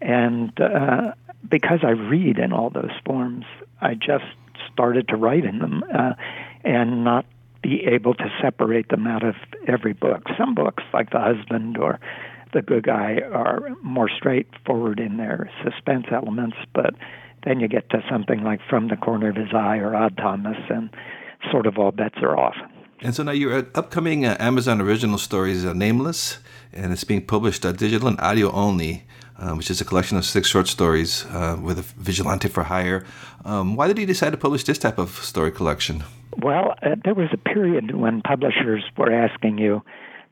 And 0.00 0.58
uh, 0.60 1.12
because 1.48 1.80
I 1.82 1.90
read 1.90 2.38
in 2.38 2.52
all 2.52 2.70
those 2.70 2.90
forms, 3.04 3.44
I 3.80 3.94
just 3.94 4.24
started 4.72 5.08
to 5.08 5.16
write 5.16 5.44
in 5.44 5.58
them 5.58 5.84
uh, 5.94 6.14
and 6.64 7.04
not 7.04 7.24
be 7.62 7.84
able 7.84 8.14
to 8.14 8.30
separate 8.42 8.88
them 8.88 9.06
out 9.06 9.24
of 9.24 9.34
every 9.66 9.92
book. 9.92 10.22
Some 10.38 10.54
books, 10.54 10.82
like 10.92 11.10
The 11.10 11.20
Husband 11.20 11.76
or 11.78 12.00
The 12.52 12.62
Good 12.62 12.84
Guy, 12.84 13.18
are 13.32 13.70
more 13.82 14.08
straightforward 14.08 14.98
in 14.98 15.16
their 15.16 15.50
suspense 15.62 16.06
elements, 16.12 16.56
but 16.74 16.94
then 17.44 17.60
you 17.60 17.68
get 17.68 17.88
to 17.90 18.02
something 18.10 18.42
like 18.42 18.60
From 18.68 18.88
the 18.88 18.96
Corner 18.96 19.30
of 19.30 19.36
His 19.36 19.52
Eye 19.54 19.78
or 19.78 19.94
Odd 19.94 20.16
Thomas, 20.16 20.58
and 20.68 20.90
sort 21.50 21.66
of 21.66 21.78
all 21.78 21.92
bets 21.92 22.16
are 22.22 22.38
off. 22.38 22.56
And 23.02 23.14
so 23.14 23.22
now 23.22 23.32
your 23.32 23.66
upcoming 23.74 24.26
uh, 24.26 24.36
Amazon 24.38 24.80
original 24.80 25.16
story 25.16 25.52
is 25.52 25.64
uh, 25.64 25.72
Nameless, 25.72 26.38
and 26.72 26.92
it's 26.92 27.04
being 27.04 27.24
published 27.24 27.64
uh, 27.64 27.72
digital 27.72 28.08
and 28.08 28.20
audio 28.20 28.50
only. 28.52 29.04
Uh, 29.38 29.54
which 29.54 29.70
is 29.70 29.80
a 29.80 29.86
collection 29.86 30.18
of 30.18 30.24
six 30.26 30.48
short 30.48 30.68
stories 30.68 31.24
uh, 31.30 31.58
with 31.62 31.78
a 31.78 31.82
vigilante 31.96 32.46
for 32.46 32.64
hire. 32.64 33.06
Um, 33.42 33.74
why 33.74 33.88
did 33.88 33.96
you 33.96 34.04
decide 34.04 34.32
to 34.32 34.36
publish 34.36 34.64
this 34.64 34.76
type 34.76 34.98
of 34.98 35.12
story 35.24 35.50
collection? 35.50 36.04
Well, 36.36 36.74
uh, 36.82 36.96
there 37.04 37.14
was 37.14 37.28
a 37.32 37.36
period 37.36 37.94
when 37.94 38.22
publishers 38.22 38.84
were 38.96 39.12
asking 39.12 39.58
you 39.58 39.82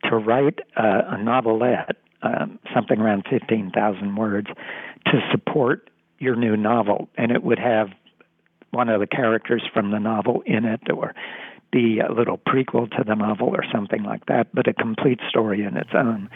to 0.04 0.16
write 0.16 0.60
uh, 0.76 1.02
a 1.08 1.22
novelette, 1.22 1.96
um, 2.22 2.58
something 2.74 3.00
around 3.00 3.24
15,000 3.28 4.16
words, 4.16 4.48
to 5.06 5.20
support 5.32 5.90
your 6.18 6.36
new 6.36 6.56
novel. 6.56 7.08
And 7.16 7.32
it 7.32 7.42
would 7.42 7.58
have 7.58 7.88
one 8.70 8.88
of 8.88 9.00
the 9.00 9.06
characters 9.06 9.62
from 9.72 9.90
the 9.90 9.98
novel 9.98 10.42
in 10.46 10.64
it 10.64 10.80
or 10.92 11.14
be 11.70 12.00
a 12.00 12.12
little 12.12 12.38
prequel 12.38 12.90
to 12.96 13.04
the 13.04 13.14
novel 13.14 13.48
or 13.48 13.64
something 13.72 14.02
like 14.02 14.26
that, 14.26 14.48
but 14.54 14.68
a 14.68 14.72
complete 14.72 15.20
story 15.28 15.62
in 15.64 15.76
its 15.76 15.90
own. 15.94 16.30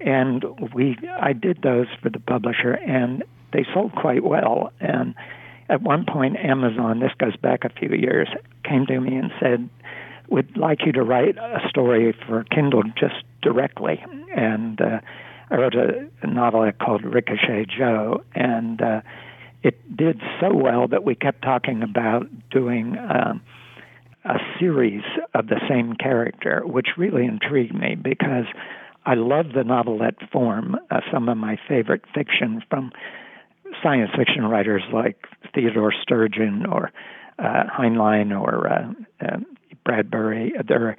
And 0.00 0.44
we, 0.72 0.96
I 1.20 1.32
did 1.32 1.62
those 1.62 1.86
for 2.00 2.08
the 2.08 2.20
publisher, 2.20 2.72
and 2.72 3.24
they 3.52 3.66
sold 3.74 3.92
quite 3.92 4.22
well. 4.22 4.72
And 4.80 5.14
at 5.68 5.82
one 5.82 6.04
point, 6.06 6.36
Amazon, 6.36 7.00
this 7.00 7.12
goes 7.18 7.36
back 7.36 7.64
a 7.64 7.68
few 7.68 7.90
years, 7.90 8.28
came 8.64 8.86
to 8.86 9.00
me 9.00 9.16
and 9.16 9.30
said, 9.40 9.68
Would 10.28 10.56
like 10.56 10.86
you 10.86 10.92
to 10.92 11.02
write 11.02 11.36
a 11.36 11.60
story 11.68 12.14
for 12.26 12.44
Kindle 12.44 12.82
just 12.98 13.16
directly. 13.42 14.02
And 14.34 14.80
uh, 14.80 15.00
I 15.50 15.56
wrote 15.56 15.74
a, 15.74 16.08
a 16.22 16.26
novel 16.26 16.70
called 16.72 17.04
Ricochet 17.04 17.66
Joe, 17.76 18.24
and 18.34 18.80
uh, 18.80 19.00
it 19.62 19.96
did 19.96 20.20
so 20.40 20.54
well 20.54 20.88
that 20.88 21.04
we 21.04 21.14
kept 21.14 21.42
talking 21.42 21.82
about 21.82 22.26
doing 22.50 22.96
um, 22.98 23.42
a 24.24 24.38
series 24.58 25.02
of 25.34 25.48
the 25.48 25.60
same 25.68 25.94
character, 25.94 26.62
which 26.64 26.88
really 26.96 27.24
intrigued 27.24 27.74
me 27.74 27.94
because 27.94 28.44
I 29.06 29.14
love 29.14 29.46
the 29.54 29.64
novelette 29.64 30.30
form. 30.30 30.76
Uh, 30.90 31.00
some 31.12 31.28
of 31.28 31.38
my 31.38 31.58
favorite 31.68 32.04
fiction 32.14 32.62
from 32.68 32.92
science 33.82 34.10
fiction 34.16 34.44
writers 34.44 34.82
like 34.92 35.26
Theodore 35.54 35.92
Sturgeon 36.02 36.66
or 36.66 36.92
uh, 37.38 37.64
Heinlein 37.76 38.38
or 38.38 38.68
uh, 38.68 38.92
uh, 39.20 39.36
Bradbury. 39.84 40.52
They're 40.66 40.96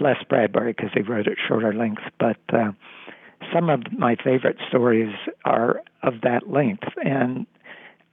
less 0.00 0.22
Bradbury 0.28 0.72
because 0.72 0.90
he 0.94 1.02
wrote 1.02 1.26
at 1.26 1.36
shorter 1.46 1.72
lengths, 1.72 2.02
but 2.18 2.38
uh, 2.52 2.72
some 3.52 3.70
of 3.70 3.92
my 3.92 4.16
favorite 4.16 4.56
stories 4.68 5.14
are 5.44 5.82
of 6.02 6.20
that 6.22 6.48
length. 6.48 6.84
And 7.04 7.46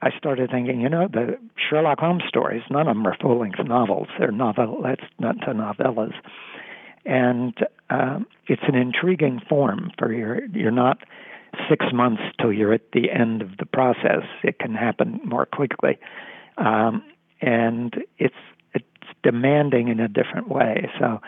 I 0.02 0.10
started 0.18 0.52
thinking, 0.52 0.82
you 0.82 0.90
know, 0.90 1.08
the 1.08 1.38
Sherlock 1.58 2.00
Holmes 2.00 2.24
stories, 2.28 2.64
none 2.70 2.88
of 2.88 2.96
them 2.96 3.08
are 3.08 3.18
full 3.22 3.40
length 3.40 3.60
novels. 3.64 4.08
They're 4.20 4.32
novelettes, 4.32 5.06
not 5.20 5.40
to 5.42 5.54
novellas. 5.54 6.14
And 7.06 7.54
um, 7.90 8.28
it's 8.48 8.62
an 8.68 8.76
intriguing 8.76 9.42
form 9.48 9.92
for 9.98 10.14
your, 10.14 10.46
you're 10.48 10.72
not 10.72 11.00
six 11.70 11.86
months 11.94 12.22
till 12.40 12.52
you're 12.52 12.74
at 12.74 12.92
the 12.94 13.12
end 13.12 13.42
of 13.42 13.58
the 13.58 13.66
process. 13.66 14.24
It 14.44 14.60
can 14.60 14.74
happen 14.74 15.20
more 15.24 15.46
quickly, 15.46 15.98
um, 16.58 17.04
and 17.42 17.96
it's 18.18 18.36
it's 18.74 18.86
demanding 19.24 19.88
in 19.88 20.00
a 20.00 20.08
different 20.08 20.50
way. 20.50 20.90
So 21.00 21.22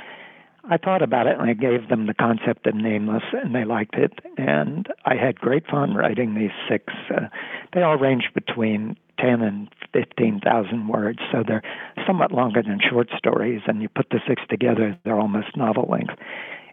I 0.69 0.77
thought 0.77 1.03
about 1.03 1.27
it 1.27 1.37
and 1.37 1.47
I 1.47 1.53
gave 1.53 1.89
them 1.89 2.07
the 2.07 2.13
concept 2.13 2.65
of 2.65 2.75
nameless, 2.75 3.23
and 3.33 3.53
they 3.53 3.65
liked 3.65 3.95
it. 3.95 4.13
And 4.37 4.87
I 5.05 5.15
had 5.15 5.39
great 5.39 5.67
fun 5.67 5.93
writing 5.93 6.33
these 6.33 6.51
six. 6.69 6.93
Uh, 7.09 7.27
they 7.73 7.83
all 7.83 7.97
range 7.97 8.31
between 8.33 8.97
ten 9.19 9.41
and 9.41 9.69
fifteen 9.93 10.39
thousand 10.43 10.87
words, 10.87 11.19
so 11.31 11.43
they're 11.45 11.63
somewhat 12.07 12.31
longer 12.31 12.63
than 12.63 12.79
short 12.79 13.09
stories. 13.17 13.61
And 13.67 13.81
you 13.81 13.89
put 13.89 14.09
the 14.09 14.19
six 14.27 14.41
together, 14.49 14.97
they're 15.03 15.19
almost 15.19 15.55
novel 15.55 15.87
length. 15.89 16.13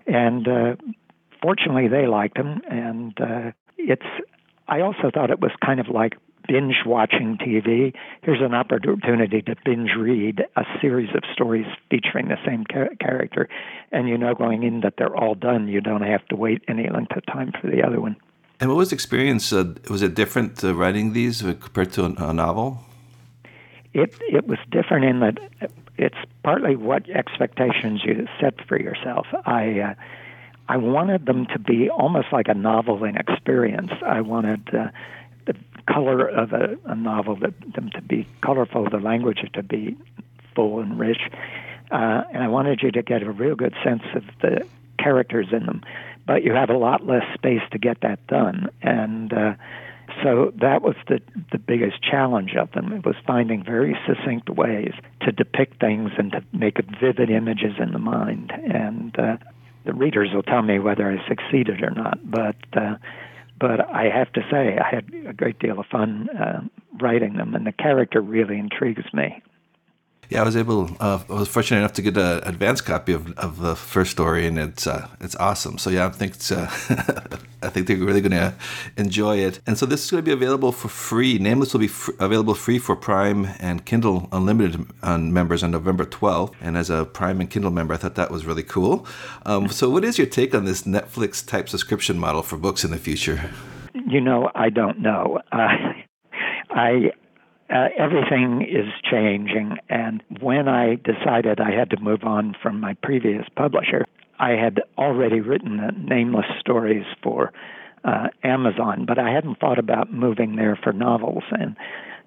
And 0.07 0.49
uh, 0.49 0.77
fortunately, 1.43 1.89
they 1.89 2.07
liked 2.07 2.37
them, 2.37 2.63
and 2.71 3.21
uh, 3.21 3.51
it's. 3.77 4.07
I 4.69 4.81
also 4.81 5.11
thought 5.13 5.31
it 5.31 5.41
was 5.41 5.51
kind 5.63 5.81
of 5.81 5.89
like 5.89 6.17
binge 6.49 6.77
watching 6.87 7.37
TV. 7.39 7.95
Here's 8.23 8.41
an 8.41 8.55
opportunity 8.55 9.43
to 9.43 9.57
binge 9.65 9.91
read 9.99 10.45
a 10.57 10.65
series 10.81 11.11
of 11.15 11.23
stories 11.33 11.67
featuring 11.91 12.29
the 12.29 12.39
same 12.47 12.65
char- 12.71 12.95
character. 13.01 13.49
And 13.91 14.09
you 14.09 14.17
know 14.17 14.35
going 14.35 14.63
in 14.63 14.81
that 14.81 14.95
they're 14.97 15.17
all 15.17 15.35
done. 15.35 15.69
You 15.69 15.81
don't 15.81 16.03
have 16.03 16.27
to 16.29 16.37
wait 16.37 16.63
any 16.69 16.89
length 16.89 17.17
of 17.17 17.27
time 17.27 17.53
for 17.61 17.69
the 17.69 17.83
other 17.83 18.01
one. 18.01 18.17
And 18.61 18.71
what 18.71 18.77
was 18.77 18.91
the 18.91 18.95
experience? 18.95 19.53
Uh, 19.53 19.75
was 19.91 20.03
it 20.03 20.15
different 20.15 20.63
uh, 20.63 20.75
writing 20.75 21.13
these 21.13 21.43
compared 21.43 21.93
to 21.93 22.05
a, 22.05 22.31
a 22.31 22.33
novel? 22.33 22.79
It, 23.93 24.15
it 24.21 24.47
was 24.47 24.59
different 24.71 25.05
in 25.05 25.21
that 25.21 25.39
it's 25.99 26.17
partly 26.43 26.77
what 26.77 27.11
expectations 27.11 28.03
you 28.05 28.27
set 28.41 28.67
for 28.67 28.81
yourself. 28.81 29.27
I. 29.45 29.81
Uh, 29.81 29.95
I 30.73 30.79
wanted 30.79 31.26
them 31.26 31.45
to 31.52 31.59
be 31.59 31.91
almost 31.91 32.29
like 32.33 32.49
a 32.49 32.55
novel 32.55 33.05
in 33.05 33.19
experience. 33.19 33.93
I 34.07 34.23
wanted 34.23 34.75
uh, 34.75 34.88
the 35.45 35.55
color 35.87 36.26
of 36.26 36.55
a, 36.55 36.79
a 36.87 36.95
novel, 36.95 37.37
the, 37.37 37.52
them 37.75 37.91
to 37.91 38.00
be 38.00 38.26
colorful, 38.43 38.88
the 38.88 38.97
language 38.97 39.41
to 39.52 39.62
be 39.62 39.99
full 40.55 40.81
and 40.81 40.99
rich. 40.99 41.21
Uh, 41.91 42.23
and 42.33 42.43
I 42.43 42.49
wanted 42.49 42.81
you 42.81 42.91
to 42.91 43.02
get 43.02 43.23
a 43.23 43.31
real 43.31 43.55
good 43.55 43.75
sense 43.85 44.00
of 44.14 44.25
the 44.41 44.67
characters 44.99 45.49
in 45.52 45.67
them. 45.67 45.83
But 46.26 46.43
you 46.43 46.55
have 46.55 46.71
a 46.71 46.79
lot 46.79 47.07
less 47.07 47.25
space 47.35 47.61
to 47.73 47.79
get 47.79 48.00
that 48.00 48.26
done. 48.26 48.71
And 48.81 49.31
uh, 49.31 49.55
so 50.23 50.55
that 50.62 50.81
was 50.81 50.95
the, 51.07 51.21
the 51.50 51.59
biggest 51.59 52.02
challenge 52.02 52.55
of 52.55 52.73
them. 52.73 52.95
It 52.95 53.05
was 53.05 53.17
finding 53.26 53.62
very 53.62 53.95
succinct 54.07 54.49
ways 54.49 54.95
to 55.21 55.33
depict 55.33 55.81
things 55.81 56.12
and 56.17 56.33
to 56.33 56.43
make 56.55 56.79
vivid 56.99 57.29
images 57.29 57.75
in 57.79 57.93
the 57.93 57.99
mind. 57.99 58.52
And 58.52 59.19
uh, 59.19 59.37
the 59.85 59.93
readers 59.93 60.31
will 60.33 60.43
tell 60.43 60.62
me 60.62 60.79
whether 60.79 61.11
I 61.11 61.27
succeeded 61.29 61.83
or 61.83 61.91
not. 61.91 62.19
But 62.29 62.57
uh, 62.75 62.97
but 63.59 63.81
I 63.89 64.09
have 64.09 64.33
to 64.33 64.41
say 64.51 64.79
I 64.79 64.95
had 64.95 65.12
a 65.27 65.33
great 65.33 65.59
deal 65.59 65.79
of 65.79 65.87
fun 65.87 66.29
uh, 66.31 66.62
writing 67.01 67.37
them, 67.37 67.55
and 67.55 67.67
the 67.67 67.73
character 67.73 68.21
really 68.21 68.59
intrigues 68.59 69.05
me. 69.12 69.43
Yeah, 70.33 70.41
I 70.41 70.45
was 70.45 70.57
able. 70.57 70.89
Uh, 70.99 71.19
I 71.29 71.33
was 71.35 71.49
fortunate 71.49 71.81
enough 71.81 71.93
to 71.93 72.01
get 72.01 72.17
an 72.17 72.41
advanced 72.45 72.87
copy 72.87 73.12
of, 73.12 73.37
of 73.39 73.59
the 73.59 73.77
first 73.77 74.12
story, 74.12 74.47
and 74.47 74.59
it's 74.59 74.87
uh, 74.87 75.07
it's 75.21 75.37
awesome. 75.37 75.77
So 75.77 75.91
yeah, 75.91 76.07
I 76.07 76.09
think 76.09 76.37
it's, 76.37 76.51
uh, 76.51 76.71
I 77.62 77.69
think 77.69 77.87
they're 77.87 77.99
really 77.99 78.23
going 78.23 78.31
to 78.31 78.55
enjoy 78.97 79.37
it. 79.41 79.61
And 79.67 79.77
so 79.77 79.85
this 79.85 80.03
is 80.03 80.11
going 80.11 80.25
to 80.25 80.27
be 80.27 80.33
available 80.33 80.73
for 80.73 80.89
free. 80.89 81.39
Nameless 81.39 81.75
will 81.75 81.81
be 81.81 81.89
fr- 81.89 82.12
available 82.19 82.55
free 82.55 82.79
for 82.79 82.97
Prime 82.97 83.51
and 83.61 83.85
Kindle 83.85 84.31
Unlimited 84.33 84.87
on 85.03 85.35
members 85.35 85.62
on 85.62 85.71
November 85.71 86.07
12th. 86.07 86.55
And 86.62 86.79
as 86.79 86.89
a 86.89 87.05
Prime 87.05 87.39
and 87.39 87.51
Kindle 87.51 87.71
member, 87.71 87.93
I 87.93 87.99
thought 87.99 88.15
that 88.15 88.31
was 88.31 88.47
really 88.47 88.62
cool. 88.62 89.07
Um, 89.45 89.69
so, 89.69 89.91
what 89.91 90.03
is 90.03 90.17
your 90.17 90.27
take 90.27 90.55
on 90.55 90.65
this 90.65 90.85
Netflix 90.85 91.47
type 91.47 91.69
subscription 91.69 92.19
model 92.19 92.43
for 92.43 92.57
books 92.57 92.85
in 92.85 92.91
the 92.91 92.97
future? 92.97 93.51
You 94.09 94.23
know, 94.23 94.51
I 94.55 94.71
don't 94.71 94.99
know. 95.01 95.43
Uh, 95.53 95.93
I 96.71 97.12
uh, 97.73 97.88
everything 97.97 98.62
is 98.62 98.93
changing. 99.11 99.79
And 99.88 100.23
when 100.41 100.69
I 100.69 100.97
decided 100.97 101.61
I 101.61 101.71
had 101.71 101.91
to 101.91 102.00
move 102.00 102.23
on 102.25 102.55
from 102.62 102.81
my 102.81 102.95
previous 103.02 103.47
publisher, 103.57 104.07
I 104.38 104.50
had 104.50 104.83
already 104.99 105.41
written 105.41 106.07
nameless 106.09 106.47
stories 106.61 107.07
for 107.23 107.52
uh, 108.05 108.29
Amazon, 108.43 109.05
but 109.07 109.19
I 109.19 109.31
hadn't 109.31 109.59
thought 109.59 109.79
about 109.79 110.12
moving 110.12 110.57
there 110.57 110.79
for 110.83 110.93
novels. 110.93 111.45
And 111.50 111.76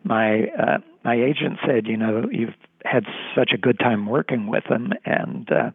my 0.03 0.45
uh, 0.57 0.77
my 1.03 1.15
agent 1.15 1.59
said, 1.65 1.87
you 1.87 1.97
know, 1.97 2.27
you've 2.31 2.55
had 2.83 3.03
such 3.35 3.51
a 3.53 3.57
good 3.57 3.77
time 3.79 4.07
working 4.07 4.47
with 4.47 4.63
them, 4.69 4.93
and 5.05 5.51
uh, 5.51 5.71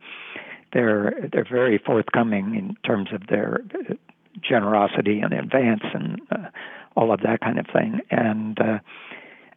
they're 0.72 1.28
they're 1.32 1.46
very 1.48 1.78
forthcoming 1.78 2.54
in 2.54 2.76
terms 2.86 3.10
of 3.12 3.26
their 3.28 3.60
generosity 4.42 5.20
and 5.20 5.32
advance 5.32 5.82
and 5.92 6.20
uh, 6.30 6.48
all 6.96 7.12
of 7.12 7.20
that 7.20 7.40
kind 7.40 7.58
of 7.58 7.66
thing. 7.72 8.00
And 8.10 8.58
uh, 8.60 8.78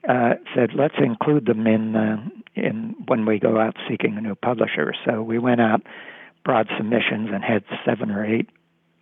uh, 0.08 0.34
said, 0.56 0.72
let's 0.76 0.96
include 0.98 1.46
them 1.46 1.66
in 1.68 1.96
uh, 1.96 2.18
in 2.56 2.96
when 3.08 3.26
we 3.26 3.40
go 3.40 3.60
out 3.60 3.76
seeking 3.90 4.18
a 4.18 4.22
new 4.22 4.36
publisher. 4.36 4.94
So 5.06 5.22
we 5.22 5.40
went 5.40 5.62
out, 5.62 5.82
broad 6.44 6.68
submissions, 6.78 7.30
and 7.34 7.44
had 7.44 7.64
seven 7.86 8.12
or 8.12 8.26
eight 8.26 8.50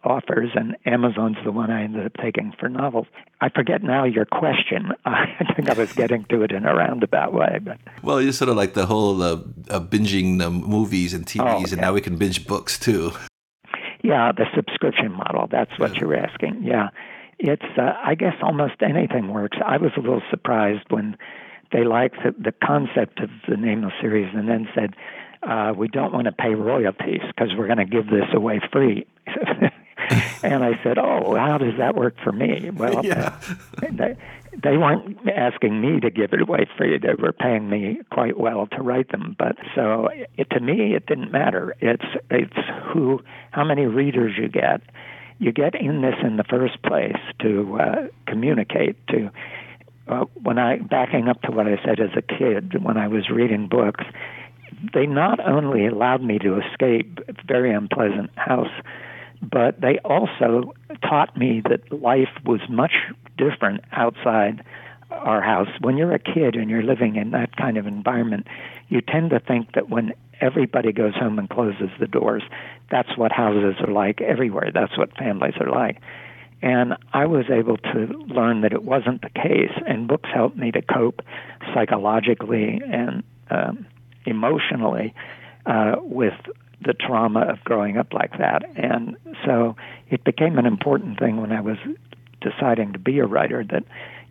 offers, 0.03 0.49
and 0.55 0.75
Amazon's 0.85 1.37
the 1.43 1.51
one 1.51 1.69
I 1.69 1.83
ended 1.83 2.05
up 2.05 2.13
taking 2.21 2.53
for 2.59 2.69
novels. 2.69 3.07
I 3.39 3.49
forget 3.49 3.83
now 3.83 4.03
your 4.03 4.25
question. 4.25 4.91
I 5.05 5.53
think 5.55 5.69
I 5.69 5.73
was 5.73 5.91
getting 5.93 6.25
to 6.25 6.41
it 6.43 6.51
in 6.51 6.65
a 6.65 6.73
roundabout 6.73 7.33
way, 7.33 7.59
but 7.61 7.77
well, 8.03 8.17
it's 8.17 8.37
sort 8.37 8.49
of 8.49 8.55
like 8.55 8.73
the 8.73 8.85
whole 8.85 9.21
uh, 9.21 9.33
uh, 9.69 9.79
binging 9.79 10.39
the 10.39 10.49
movies 10.49 11.13
and 11.13 11.25
TVs, 11.25 11.41
oh, 11.41 11.61
okay. 11.63 11.71
and 11.71 11.81
now 11.81 11.93
we 11.93 12.01
can 12.01 12.17
binge 12.17 12.47
books 12.47 12.79
too. 12.79 13.11
Yeah, 14.03 14.31
the 14.31 14.45
subscription 14.55 15.11
model. 15.11 15.47
That's 15.51 15.77
what 15.77 15.93
yeah. 15.93 15.99
you're 16.01 16.15
asking. 16.15 16.63
Yeah 16.63 16.89
it's 17.41 17.77
uh, 17.77 17.93
I 18.03 18.15
guess 18.15 18.35
almost 18.41 18.75
anything 18.81 19.33
works. 19.33 19.57
I 19.65 19.77
was 19.77 19.91
a 19.97 19.99
little 19.99 20.21
surprised 20.29 20.85
when 20.89 21.17
they 21.71 21.83
liked 21.83 22.17
the, 22.23 22.31
the 22.37 22.51
concept 22.51 23.19
of 23.19 23.29
the 23.47 23.57
Nameless 23.57 23.93
series 24.01 24.33
and 24.33 24.47
then 24.47 24.67
said 24.75 24.95
uh, 25.43 25.73
we 25.75 25.87
don't 25.87 26.13
want 26.13 26.25
to 26.25 26.31
pay 26.31 26.53
royalties 26.53 27.21
because 27.27 27.49
we're 27.57 27.67
going 27.67 27.79
to 27.79 27.85
give 27.85 28.07
this 28.07 28.29
away 28.33 28.61
free. 28.71 29.07
and 30.43 30.63
I 30.63 30.79
said, 30.83 30.97
"Oh, 30.97 31.35
how 31.35 31.57
does 31.57 31.77
that 31.77 31.95
work 31.95 32.15
for 32.23 32.31
me?" 32.31 32.69
Well, 32.69 33.01
yeah. 33.05 33.39
they, 33.81 34.15
they 34.61 34.77
weren't 34.77 35.17
asking 35.27 35.81
me 35.81 35.99
to 36.01 36.09
give 36.09 36.33
it 36.33 36.41
away 36.41 36.67
free. 36.77 36.97
They 36.97 37.13
were 37.17 37.31
paying 37.31 37.69
me 37.69 38.01
quite 38.11 38.37
well 38.37 38.67
to 38.67 38.81
write 38.81 39.11
them. 39.11 39.35
But 39.37 39.55
so 39.75 40.09
it, 40.37 40.49
to 40.51 40.59
me, 40.59 40.93
it 40.95 41.05
didn't 41.05 41.31
matter. 41.31 41.75
It's 41.79 42.05
it's 42.29 42.57
who, 42.93 43.21
how 43.51 43.63
many 43.63 43.85
readers 43.85 44.33
you 44.37 44.49
get, 44.49 44.81
you 45.41 45.51
get 45.51 45.73
in 45.73 46.01
this 46.01 46.13
in 46.23 46.37
the 46.37 46.43
first 46.43 46.81
place 46.83 47.17
to 47.39 47.79
uh, 47.81 48.07
communicate 48.27 48.95
to 49.07 49.31
uh, 50.07 50.25
when 50.41 50.59
I 50.59 50.77
backing 50.77 51.27
up 51.27 51.41
to 51.41 51.51
what 51.51 51.67
I 51.67 51.83
said 51.83 51.99
as 51.99 52.11
a 52.15 52.21
kid 52.21 52.81
when 52.83 52.95
I 52.95 53.07
was 53.07 53.29
reading 53.29 53.67
books 53.67 54.05
they 54.93 55.07
not 55.07 55.39
only 55.45 55.87
allowed 55.87 56.23
me 56.23 56.37
to 56.39 56.59
escape 56.59 57.19
a 57.27 57.33
very 57.45 57.73
unpleasant 57.73 58.29
house 58.35 58.71
but 59.41 59.81
they 59.81 59.97
also 60.05 60.73
taught 61.01 61.35
me 61.35 61.63
that 61.67 61.91
life 61.91 62.29
was 62.45 62.61
much 62.69 62.93
different 63.35 63.83
outside 63.91 64.63
our 65.09 65.41
house 65.41 65.69
when 65.81 65.97
you're 65.97 66.13
a 66.13 66.19
kid 66.19 66.55
and 66.55 66.69
you're 66.69 66.83
living 66.83 67.15
in 67.15 67.31
that 67.31 67.57
kind 67.57 67.77
of 67.77 67.87
environment 67.87 68.45
you 68.89 69.01
tend 69.01 69.31
to 69.31 69.39
think 69.39 69.73
that 69.73 69.89
when 69.89 70.13
everybody 70.41 70.91
goes 70.91 71.15
home 71.15 71.39
and 71.39 71.49
closes 71.49 71.89
the 71.99 72.07
doors. 72.07 72.43
That's 72.91 73.17
what 73.17 73.31
houses 73.31 73.75
are 73.79 73.91
like 73.91 74.21
everywhere. 74.21 74.71
That's 74.73 74.97
what 74.97 75.15
families 75.17 75.55
are 75.59 75.69
like. 75.69 76.01
And 76.61 76.95
I 77.13 77.25
was 77.25 77.45
able 77.49 77.77
to 77.77 78.05
learn 78.27 78.61
that 78.61 78.73
it 78.73 78.83
wasn't 78.83 79.21
the 79.21 79.29
case, 79.29 79.71
and 79.87 80.07
books 80.07 80.29
helped 80.31 80.57
me 80.57 80.71
to 80.71 80.81
cope 80.81 81.21
psychologically 81.73 82.79
and 82.85 83.23
um, 83.49 83.87
emotionally 84.25 85.15
uh, 85.65 85.95
with 85.99 86.35
the 86.83 86.93
trauma 86.93 87.41
of 87.41 87.63
growing 87.63 87.97
up 87.97 88.13
like 88.13 88.37
that. 88.37 88.63
And 88.75 89.17
so 89.45 89.75
it 90.09 90.23
became 90.23 90.57
an 90.57 90.65
important 90.65 91.19
thing 91.19 91.37
when 91.41 91.51
I 91.51 91.61
was 91.61 91.77
deciding 92.41 92.93
to 92.93 92.99
be 92.99 93.19
a 93.19 93.25
writer 93.25 93.63
that 93.71 93.83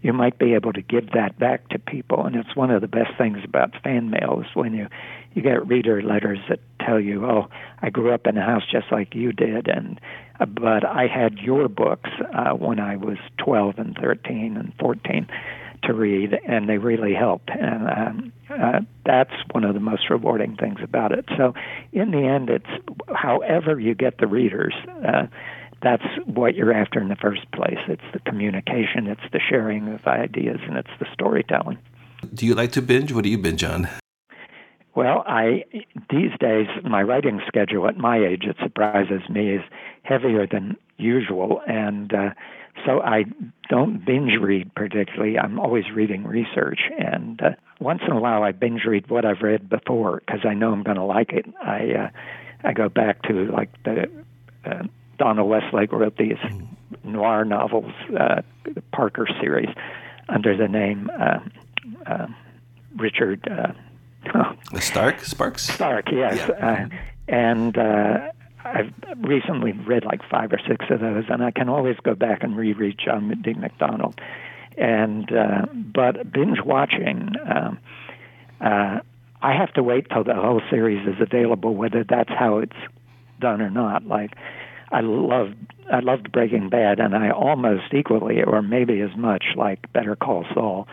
you 0.02 0.12
might 0.12 0.38
be 0.38 0.54
able 0.54 0.72
to 0.72 0.82
give 0.82 1.10
that 1.12 1.38
back 1.38 1.68
to 1.68 1.78
people. 1.78 2.24
And 2.24 2.34
it's 2.34 2.56
one 2.56 2.70
of 2.70 2.80
the 2.80 2.88
best 2.88 3.16
things 3.18 3.38
about 3.44 3.74
fan 3.82 4.10
mail 4.10 4.42
is 4.44 4.54
when 4.54 4.72
you 4.74 4.88
you 5.34 5.42
get 5.42 5.66
reader 5.68 6.02
letters 6.02 6.38
that 6.48 6.58
tell 6.90 7.00
you, 7.00 7.24
"Oh, 7.24 7.48
I 7.82 7.90
grew 7.90 8.12
up 8.12 8.26
in 8.26 8.36
a 8.36 8.44
house 8.44 8.64
just 8.70 8.90
like 8.90 9.14
you 9.14 9.32
did," 9.32 9.68
and 9.68 10.00
uh, 10.40 10.46
but 10.46 10.84
I 10.84 11.06
had 11.06 11.38
your 11.38 11.68
books 11.68 12.10
uh, 12.34 12.50
when 12.50 12.80
I 12.80 12.96
was 12.96 13.18
12 13.38 13.78
and 13.78 13.96
13 13.96 14.56
and 14.56 14.72
14 14.80 15.26
to 15.84 15.94
read, 15.94 16.38
and 16.46 16.68
they 16.68 16.78
really 16.78 17.14
helped. 17.14 17.50
And 17.50 17.88
um, 17.88 18.32
uh, 18.50 18.80
that's 19.06 19.32
one 19.52 19.64
of 19.64 19.74
the 19.74 19.80
most 19.80 20.10
rewarding 20.10 20.56
things 20.56 20.80
about 20.82 21.12
it. 21.12 21.24
So, 21.36 21.54
in 21.92 22.10
the 22.10 22.26
end, 22.26 22.50
it's 22.50 22.66
however 23.14 23.78
you 23.78 23.94
get 23.94 24.18
the 24.18 24.26
readers. 24.26 24.74
Uh, 25.06 25.26
that's 25.82 26.04
what 26.26 26.54
you're 26.54 26.74
after 26.74 27.00
in 27.00 27.08
the 27.08 27.16
first 27.16 27.50
place. 27.52 27.78
It's 27.88 28.02
the 28.12 28.18
communication, 28.20 29.06
it's 29.06 29.32
the 29.32 29.40
sharing 29.40 29.88
of 29.88 30.06
ideas, 30.06 30.60
and 30.66 30.76
it's 30.76 30.90
the 30.98 31.06
storytelling. 31.14 31.78
Do 32.34 32.44
you 32.44 32.54
like 32.54 32.72
to 32.72 32.82
binge? 32.82 33.12
What 33.12 33.24
do 33.24 33.30
you 33.30 33.38
binge 33.38 33.64
on? 33.64 33.88
Well, 34.94 35.22
I 35.26 35.64
these 36.10 36.32
days 36.40 36.66
my 36.82 37.02
writing 37.02 37.40
schedule 37.46 37.86
at 37.86 37.96
my 37.96 38.18
age 38.18 38.42
it 38.42 38.56
surprises 38.62 39.22
me 39.28 39.54
is 39.54 39.62
heavier 40.02 40.46
than 40.46 40.76
usual, 40.96 41.60
and 41.66 42.12
uh, 42.12 42.30
so 42.84 43.00
I 43.00 43.24
don't 43.68 44.04
binge 44.04 44.32
read 44.40 44.74
particularly. 44.74 45.38
I'm 45.38 45.60
always 45.60 45.84
reading 45.94 46.24
research, 46.26 46.80
and 46.98 47.40
uh, 47.40 47.50
once 47.78 48.00
in 48.06 48.12
a 48.12 48.20
while 48.20 48.42
I 48.42 48.52
binge 48.52 48.84
read 48.84 49.08
what 49.08 49.24
I've 49.24 49.42
read 49.42 49.68
before 49.68 50.22
because 50.26 50.40
I 50.44 50.54
know 50.54 50.72
I'm 50.72 50.82
going 50.82 50.96
to 50.96 51.04
like 51.04 51.32
it. 51.32 51.46
I 51.62 51.92
uh, 51.92 52.10
I 52.64 52.72
go 52.72 52.88
back 52.88 53.22
to 53.22 53.50
like 53.52 53.70
the 53.84 54.10
uh, 54.64 54.82
Donald 55.18 55.48
Westlake 55.48 55.92
wrote 55.92 56.16
these 56.16 56.38
noir 57.04 57.44
novels, 57.44 57.92
uh, 58.18 58.42
the 58.64 58.82
Parker 58.92 59.28
series, 59.40 59.68
under 60.28 60.56
the 60.56 60.68
name 60.68 61.10
uh, 61.18 61.38
uh, 62.06 62.26
Richard. 62.96 63.46
Uh, 63.48 63.72
Stark, 64.78 65.20
Sparks. 65.20 65.62
Stark, 65.62 66.06
yes, 66.12 66.36
yeah. 66.48 66.88
uh, 66.90 66.96
and 67.28 67.76
uh, 67.76 68.30
I've 68.64 68.92
recently 69.18 69.72
read 69.72 70.04
like 70.04 70.20
five 70.30 70.52
or 70.52 70.60
six 70.66 70.86
of 70.90 71.00
those, 71.00 71.24
and 71.28 71.42
I 71.42 71.50
can 71.50 71.68
always 71.68 71.96
go 72.02 72.14
back 72.14 72.42
and 72.42 72.56
reread 72.56 72.98
John 72.98 73.28
D. 73.42 73.54
MacDonald. 73.54 74.20
And 74.76 75.30
uh, 75.32 75.66
but 75.72 76.32
binge 76.32 76.58
watching, 76.64 77.30
um, 77.48 77.78
uh, 78.60 79.00
I 79.42 79.52
have 79.56 79.72
to 79.74 79.82
wait 79.82 80.08
till 80.10 80.24
the 80.24 80.34
whole 80.34 80.62
series 80.70 81.06
is 81.06 81.20
available, 81.20 81.74
whether 81.74 82.04
that's 82.04 82.30
how 82.30 82.58
it's 82.58 82.76
done 83.40 83.60
or 83.60 83.70
not. 83.70 84.06
Like 84.06 84.34
I 84.92 85.00
loved 85.00 85.56
I 85.92 86.00
loved 86.00 86.30
Breaking 86.30 86.68
Bad, 86.68 87.00
and 87.00 87.16
I 87.16 87.30
almost 87.30 87.92
equally, 87.92 88.42
or 88.42 88.62
maybe 88.62 89.00
as 89.00 89.16
much, 89.16 89.44
like 89.56 89.92
Better 89.92 90.16
Call 90.16 90.44
Saul. 90.54 90.86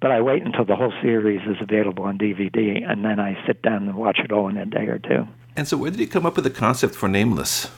But 0.00 0.12
I 0.12 0.20
wait 0.20 0.44
until 0.44 0.64
the 0.64 0.76
whole 0.76 0.92
series 1.02 1.40
is 1.42 1.56
available 1.60 2.04
on 2.04 2.18
DVD, 2.18 2.88
and 2.88 3.04
then 3.04 3.18
I 3.18 3.36
sit 3.46 3.62
down 3.62 3.88
and 3.88 3.96
watch 3.96 4.18
it 4.22 4.30
all 4.30 4.48
in 4.48 4.56
a 4.56 4.66
day 4.66 4.86
or 4.86 4.98
two. 4.98 5.26
And 5.56 5.66
so, 5.66 5.76
where 5.76 5.90
did 5.90 5.98
you 5.98 6.06
come 6.06 6.24
up 6.24 6.36
with 6.36 6.44
the 6.44 6.50
concept 6.50 6.94
for 6.94 7.08
Nameless? 7.08 7.68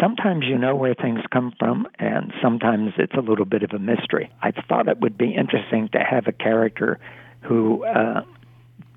Sometimes 0.00 0.44
you 0.46 0.56
know 0.56 0.76
where 0.76 0.94
things 0.94 1.20
come 1.32 1.52
from, 1.58 1.88
and 1.98 2.32
sometimes 2.40 2.92
it's 2.98 3.14
a 3.14 3.20
little 3.20 3.44
bit 3.44 3.62
of 3.62 3.72
a 3.72 3.78
mystery. 3.78 4.30
I 4.42 4.52
thought 4.52 4.88
it 4.88 5.00
would 5.00 5.18
be 5.18 5.34
interesting 5.34 5.88
to 5.92 5.98
have 5.98 6.26
a 6.26 6.32
character 6.32 7.00
who 7.42 7.84
uh, 7.84 8.22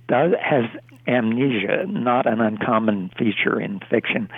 does 0.08 0.34
has 0.42 0.66
amnesia, 1.08 1.86
not 1.88 2.28
an 2.28 2.40
uncommon 2.40 3.10
feature 3.18 3.60
in 3.60 3.80
fiction. 3.90 4.30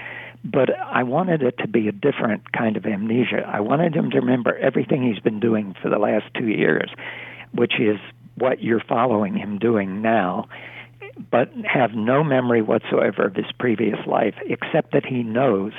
But 0.45 0.69
I 0.77 1.03
wanted 1.03 1.41
it 1.41 1.57
to 1.59 1.67
be 1.67 1.87
a 1.87 1.91
different 1.91 2.51
kind 2.51 2.75
of 2.75 2.85
amnesia. 2.85 3.47
I 3.47 3.61
wanted 3.61 3.95
him 3.95 4.11
to 4.11 4.19
remember 4.19 4.57
everything 4.57 5.03
he's 5.03 5.21
been 5.21 5.39
doing 5.39 5.73
for 5.81 5.89
the 5.89 5.97
last 5.97 6.25
two 6.37 6.47
years, 6.47 6.89
which 7.53 7.79
is 7.79 7.97
what 8.35 8.61
you're 8.61 8.83
following 8.87 9.35
him 9.35 9.59
doing 9.59 10.01
now, 10.01 10.47
but 11.31 11.51
have 11.65 11.93
no 11.93 12.23
memory 12.23 12.61
whatsoever 12.61 13.27
of 13.27 13.35
his 13.35 13.51
previous 13.59 13.99
life, 14.07 14.35
except 14.45 14.91
that 14.93 15.05
he 15.05 15.23
knows 15.23 15.73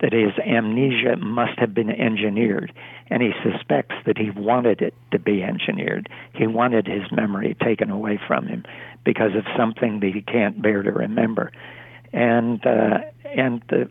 that 0.00 0.12
his 0.12 0.32
amnesia 0.44 1.16
must 1.16 1.58
have 1.58 1.72
been 1.72 1.88
engineered, 1.88 2.72
and 3.08 3.22
he 3.22 3.30
suspects 3.42 3.94
that 4.04 4.18
he 4.18 4.30
wanted 4.30 4.82
it 4.82 4.94
to 5.12 5.18
be 5.18 5.42
engineered. 5.42 6.08
He 6.34 6.46
wanted 6.46 6.86
his 6.86 7.10
memory 7.10 7.56
taken 7.62 7.90
away 7.90 8.20
from 8.26 8.46
him 8.46 8.64
because 9.04 9.34
of 9.34 9.44
something 9.56 10.00
that 10.00 10.12
he 10.12 10.20
can't 10.20 10.60
bear 10.60 10.82
to 10.82 10.92
remember. 10.92 11.52
And 12.12 12.64
uh, 12.66 12.98
and 13.24 13.62
the 13.68 13.88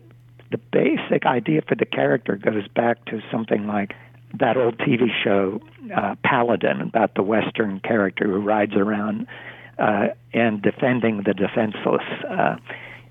the 0.50 0.58
basic 0.58 1.26
idea 1.26 1.62
for 1.66 1.74
the 1.74 1.84
character 1.84 2.36
goes 2.36 2.68
back 2.68 3.04
to 3.06 3.20
something 3.32 3.66
like 3.66 3.94
that 4.38 4.56
old 4.56 4.78
TV 4.78 5.08
show 5.22 5.60
uh, 5.94 6.14
Paladin 6.24 6.80
about 6.80 7.14
the 7.14 7.22
Western 7.22 7.80
character 7.80 8.24
who 8.26 8.38
rides 8.38 8.74
around 8.74 9.26
uh, 9.78 10.08
and 10.32 10.62
defending 10.62 11.22
the 11.24 11.34
defenseless. 11.34 12.04
Uh, 12.28 12.56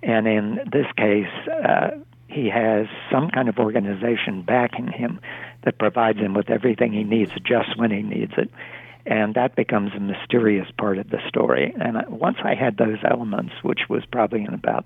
and 0.02 0.28
in 0.28 0.60
this 0.72 0.88
case, 0.98 1.32
uh, 1.50 1.92
he 2.28 2.50
has 2.50 2.88
some 3.12 3.30
kind 3.30 3.48
of 3.48 3.58
organization 3.58 4.42
backing 4.42 4.88
him 4.88 5.20
that 5.64 5.78
provides 5.78 6.20
him 6.20 6.34
with 6.34 6.50
everything 6.50 6.92
he 6.92 7.04
needs 7.04 7.32
just 7.44 7.78
when 7.78 7.92
he 7.92 8.02
needs 8.02 8.34
it. 8.38 8.50
And 9.06 9.36
that 9.36 9.56
becomes 9.56 9.92
a 9.96 10.00
mysterious 10.00 10.68
part 10.78 10.98
of 10.98 11.10
the 11.10 11.20
story. 11.28 11.74
And 11.80 11.98
once 12.10 12.38
I 12.44 12.56
had 12.56 12.78
those 12.78 13.00
elements, 13.10 13.54
which 13.62 13.82
was 13.90 14.04
probably 14.12 14.44
in 14.44 14.54
about 14.54 14.86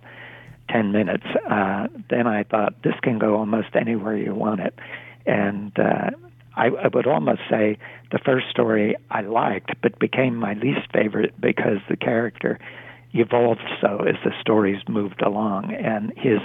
10 0.70 0.92
minutes, 0.92 1.26
uh, 1.50 1.88
then 2.10 2.28
I 2.28 2.44
thought 2.44 2.82
this 2.84 2.96
can 3.02 3.20
go 3.20 3.38
almost 3.38 3.70
anywhere 3.76 4.18
you 4.18 4.34
want 4.34 4.60
it. 4.62 4.74
And 5.26 5.78
uh, 5.78 6.12
I, 6.58 6.68
I 6.68 6.88
would 6.88 7.08
almost 7.08 7.42
say 7.50 7.78
the 8.12 8.20
first 8.20 8.50
story 8.50 8.96
I 9.12 9.22
liked, 9.22 9.72
but 9.82 10.00
became 10.00 10.36
my 10.36 10.54
least 10.54 10.92
favorite 10.92 11.40
because 11.40 11.78
the 11.90 11.96
character 11.96 12.60
evolved 13.14 13.62
so 13.80 14.00
as 14.00 14.16
the 14.24 14.32
stories 14.42 14.82
moved 14.90 15.22
along. 15.22 15.74
And 15.74 16.12
his 16.18 16.40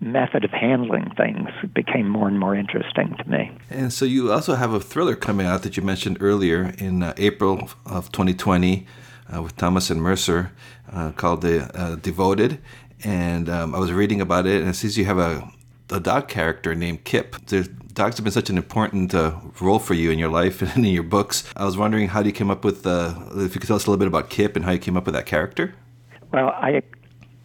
method 0.00 0.44
of 0.44 0.50
handling 0.50 1.10
things 1.16 1.48
became 1.72 2.08
more 2.08 2.28
and 2.28 2.38
more 2.38 2.54
interesting 2.54 3.14
to 3.16 3.28
me. 3.28 3.50
And 3.70 3.92
so 3.92 4.04
you 4.04 4.32
also 4.32 4.54
have 4.54 4.72
a 4.72 4.80
thriller 4.80 5.14
coming 5.14 5.46
out 5.46 5.62
that 5.62 5.76
you 5.76 5.82
mentioned 5.82 6.18
earlier 6.20 6.74
in 6.78 7.02
uh, 7.02 7.14
April 7.16 7.70
of 7.86 8.10
2020 8.12 8.86
uh, 9.34 9.42
with 9.42 9.56
Thomas 9.56 9.88
and 9.88 10.02
Mercer 10.02 10.52
uh, 10.92 11.12
called 11.12 11.42
the 11.42 11.70
uh, 11.78 11.96
Devoted. 11.96 12.60
And 13.04 13.48
um, 13.48 13.74
I 13.74 13.78
was 13.78 13.92
reading 13.92 14.20
about 14.20 14.46
it, 14.46 14.60
and 14.60 14.70
it 14.70 14.74
says 14.74 14.98
you 14.98 15.04
have 15.04 15.18
a, 15.18 15.48
a 15.90 16.00
dog 16.00 16.28
character 16.28 16.74
named 16.74 17.04
Kip. 17.04 17.36
The 17.46 17.70
dogs 17.94 18.16
have 18.16 18.24
been 18.24 18.32
such 18.32 18.50
an 18.50 18.56
important 18.56 19.14
uh, 19.14 19.34
role 19.60 19.78
for 19.78 19.94
you 19.94 20.10
in 20.10 20.18
your 20.18 20.28
life 20.28 20.60
and 20.74 20.84
in 20.84 20.92
your 20.92 21.02
books. 21.02 21.44
I 21.56 21.64
was 21.64 21.76
wondering 21.76 22.08
how 22.08 22.20
you 22.20 22.32
came 22.32 22.50
up 22.50 22.64
with, 22.64 22.86
uh, 22.86 23.14
if 23.36 23.54
you 23.54 23.60
could 23.60 23.68
tell 23.68 23.76
us 23.76 23.86
a 23.86 23.90
little 23.90 23.98
bit 23.98 24.08
about 24.08 24.30
Kip 24.30 24.56
and 24.56 24.64
how 24.64 24.72
you 24.72 24.78
came 24.78 24.96
up 24.96 25.06
with 25.06 25.14
that 25.14 25.26
character. 25.26 25.74
Well, 26.32 26.48
I 26.48 26.82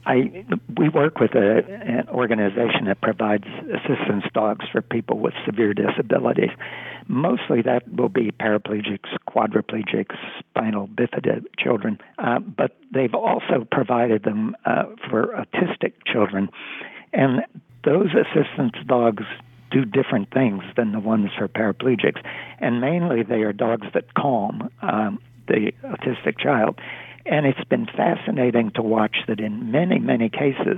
I, 0.06 0.46
we 0.76 0.90
work 0.90 1.20
with 1.20 1.36
a, 1.36 1.64
an 1.68 2.10
organization 2.10 2.86
that 2.86 3.00
provides 3.00 3.44
assistance 3.46 4.24
dogs 4.34 4.66
for 4.72 4.82
people 4.82 5.20
with 5.20 5.36
severe 5.46 5.74
disabilities. 5.76 6.50
Mostly 7.08 7.62
that 7.64 7.84
will 7.94 8.10
be 8.10 8.32
paraplegics, 8.32 9.10
quadriplegics, 9.28 10.16
spinal 10.40 10.88
bifida 10.88 11.44
children, 11.60 12.00
uh, 12.18 12.40
but 12.40 12.76
they've 12.92 13.14
also 13.14 13.68
provided 13.72 14.24
them 14.24 14.56
uh, 14.66 14.86
for 15.12 15.28
autistic 15.28 15.94
children. 16.12 16.50
And 17.14 17.42
those 17.84 18.08
assistance 18.16 18.74
dogs 18.88 19.26
do 19.72 19.86
different 19.86 20.32
things 20.32 20.64
than 20.76 20.92
the 20.92 21.00
ones 21.00 21.32
for 21.38 21.48
paraplegics. 21.48 22.22
And 22.60 22.82
mainly 22.82 23.24
they 23.24 23.42
are 23.44 23.54
dogs 23.54 23.88
that 23.94 24.14
calm 24.14 24.70
um, 24.82 25.20
the 25.48 25.72
autistic 25.84 26.40
child. 26.40 26.80
And 27.26 27.46
it's 27.46 27.64
been 27.66 27.86
fascinating 27.86 28.72
to 28.76 28.82
watch 28.82 29.18
that 29.28 29.40
in 29.40 29.72
many, 29.72 30.00
many 30.00 30.30
cases, 30.30 30.78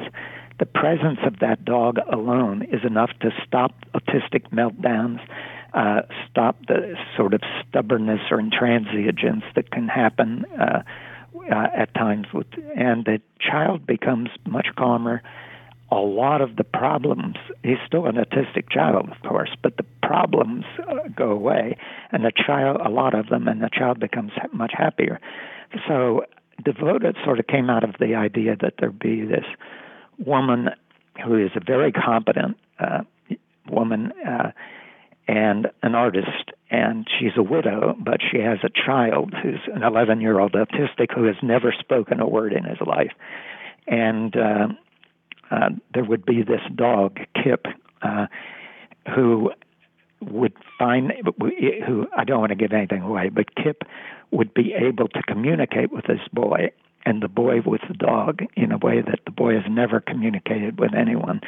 the 0.59 0.65
presence 0.65 1.19
of 1.25 1.39
that 1.39 1.63
dog 1.65 1.97
alone 2.11 2.63
is 2.63 2.83
enough 2.83 3.11
to 3.21 3.31
stop 3.45 3.73
autistic 3.95 4.49
meltdowns, 4.51 5.19
uh, 5.73 6.01
stop 6.29 6.57
the 6.67 6.95
sort 7.15 7.33
of 7.33 7.41
stubbornness 7.67 8.19
or 8.29 8.37
intransigence 8.37 9.43
that 9.55 9.71
can 9.71 9.87
happen 9.87 10.45
uh, 10.59 10.83
uh, 11.51 11.67
at 11.75 11.93
times, 11.93 12.27
with, 12.33 12.47
and 12.75 13.05
the 13.05 13.21
child 13.39 13.85
becomes 13.85 14.29
much 14.45 14.67
calmer. 14.77 15.23
A 15.91 15.95
lot 15.95 16.41
of 16.41 16.55
the 16.55 16.63
problems, 16.63 17.35
he's 17.63 17.77
still 17.85 18.05
an 18.05 18.15
autistic 18.15 18.69
child, 18.71 19.09
of 19.09 19.29
course, 19.29 19.49
but 19.61 19.75
the 19.77 19.85
problems 20.01 20.63
uh, 20.87 21.09
go 21.15 21.31
away, 21.31 21.77
and 22.11 22.23
the 22.23 22.31
child, 22.31 22.79
a 22.83 22.89
lot 22.89 23.13
of 23.13 23.27
them, 23.27 23.47
and 23.47 23.61
the 23.61 23.69
child 23.71 23.99
becomes 23.99 24.31
much 24.53 24.71
happier. 24.73 25.19
So 25.87 26.25
devoted 26.63 27.17
sort 27.23 27.39
of 27.39 27.47
came 27.47 27.69
out 27.69 27.83
of 27.83 27.95
the 27.99 28.15
idea 28.15 28.55
that 28.61 28.75
there 28.79 28.91
be 28.91 29.25
this 29.25 29.45
woman 30.17 30.69
who 31.25 31.43
is 31.43 31.51
a 31.55 31.59
very 31.65 31.91
competent 31.91 32.57
uh, 32.79 33.01
woman 33.69 34.11
uh, 34.27 34.51
and 35.27 35.67
an 35.83 35.95
artist, 35.95 36.51
and 36.69 37.07
she's 37.19 37.31
a 37.37 37.43
widow, 37.43 37.95
but 37.99 38.19
she 38.31 38.39
has 38.39 38.59
a 38.63 38.69
child 38.69 39.33
who's 39.41 39.59
an 39.73 39.83
11 39.83 40.21
year 40.21 40.39
old 40.39 40.53
autistic 40.53 41.13
who 41.13 41.25
has 41.25 41.35
never 41.41 41.73
spoken 41.77 42.19
a 42.19 42.27
word 42.27 42.53
in 42.53 42.63
his 42.63 42.79
life. 42.85 43.11
And 43.87 44.35
uh, 44.35 44.67
uh, 45.51 45.69
there 45.93 46.03
would 46.03 46.25
be 46.25 46.41
this 46.41 46.61
dog, 46.75 47.19
Kip, 47.35 47.67
uh, 48.01 48.27
who 49.13 49.51
would 50.21 50.53
find, 50.77 51.11
who 51.85 52.07
I 52.15 52.23
don't 52.23 52.39
want 52.39 52.51
to 52.51 52.55
give 52.55 52.73
anything 52.73 53.01
away, 53.01 53.29
but 53.29 53.55
Kip 53.55 53.83
would 54.31 54.53
be 54.53 54.73
able 54.73 55.07
to 55.09 55.21
communicate 55.23 55.91
with 55.91 56.05
this 56.05 56.21
boy 56.31 56.71
and 57.05 57.21
the 57.21 57.27
boy 57.27 57.61
with 57.65 57.81
the 57.87 57.95
dog 57.95 58.43
in 58.55 58.71
a 58.71 58.77
way 58.77 59.01
that 59.01 59.19
the 59.25 59.31
boy 59.31 59.55
has 59.55 59.63
never 59.69 59.99
communicated 59.99 60.79
with 60.79 60.93
anyone. 60.93 61.41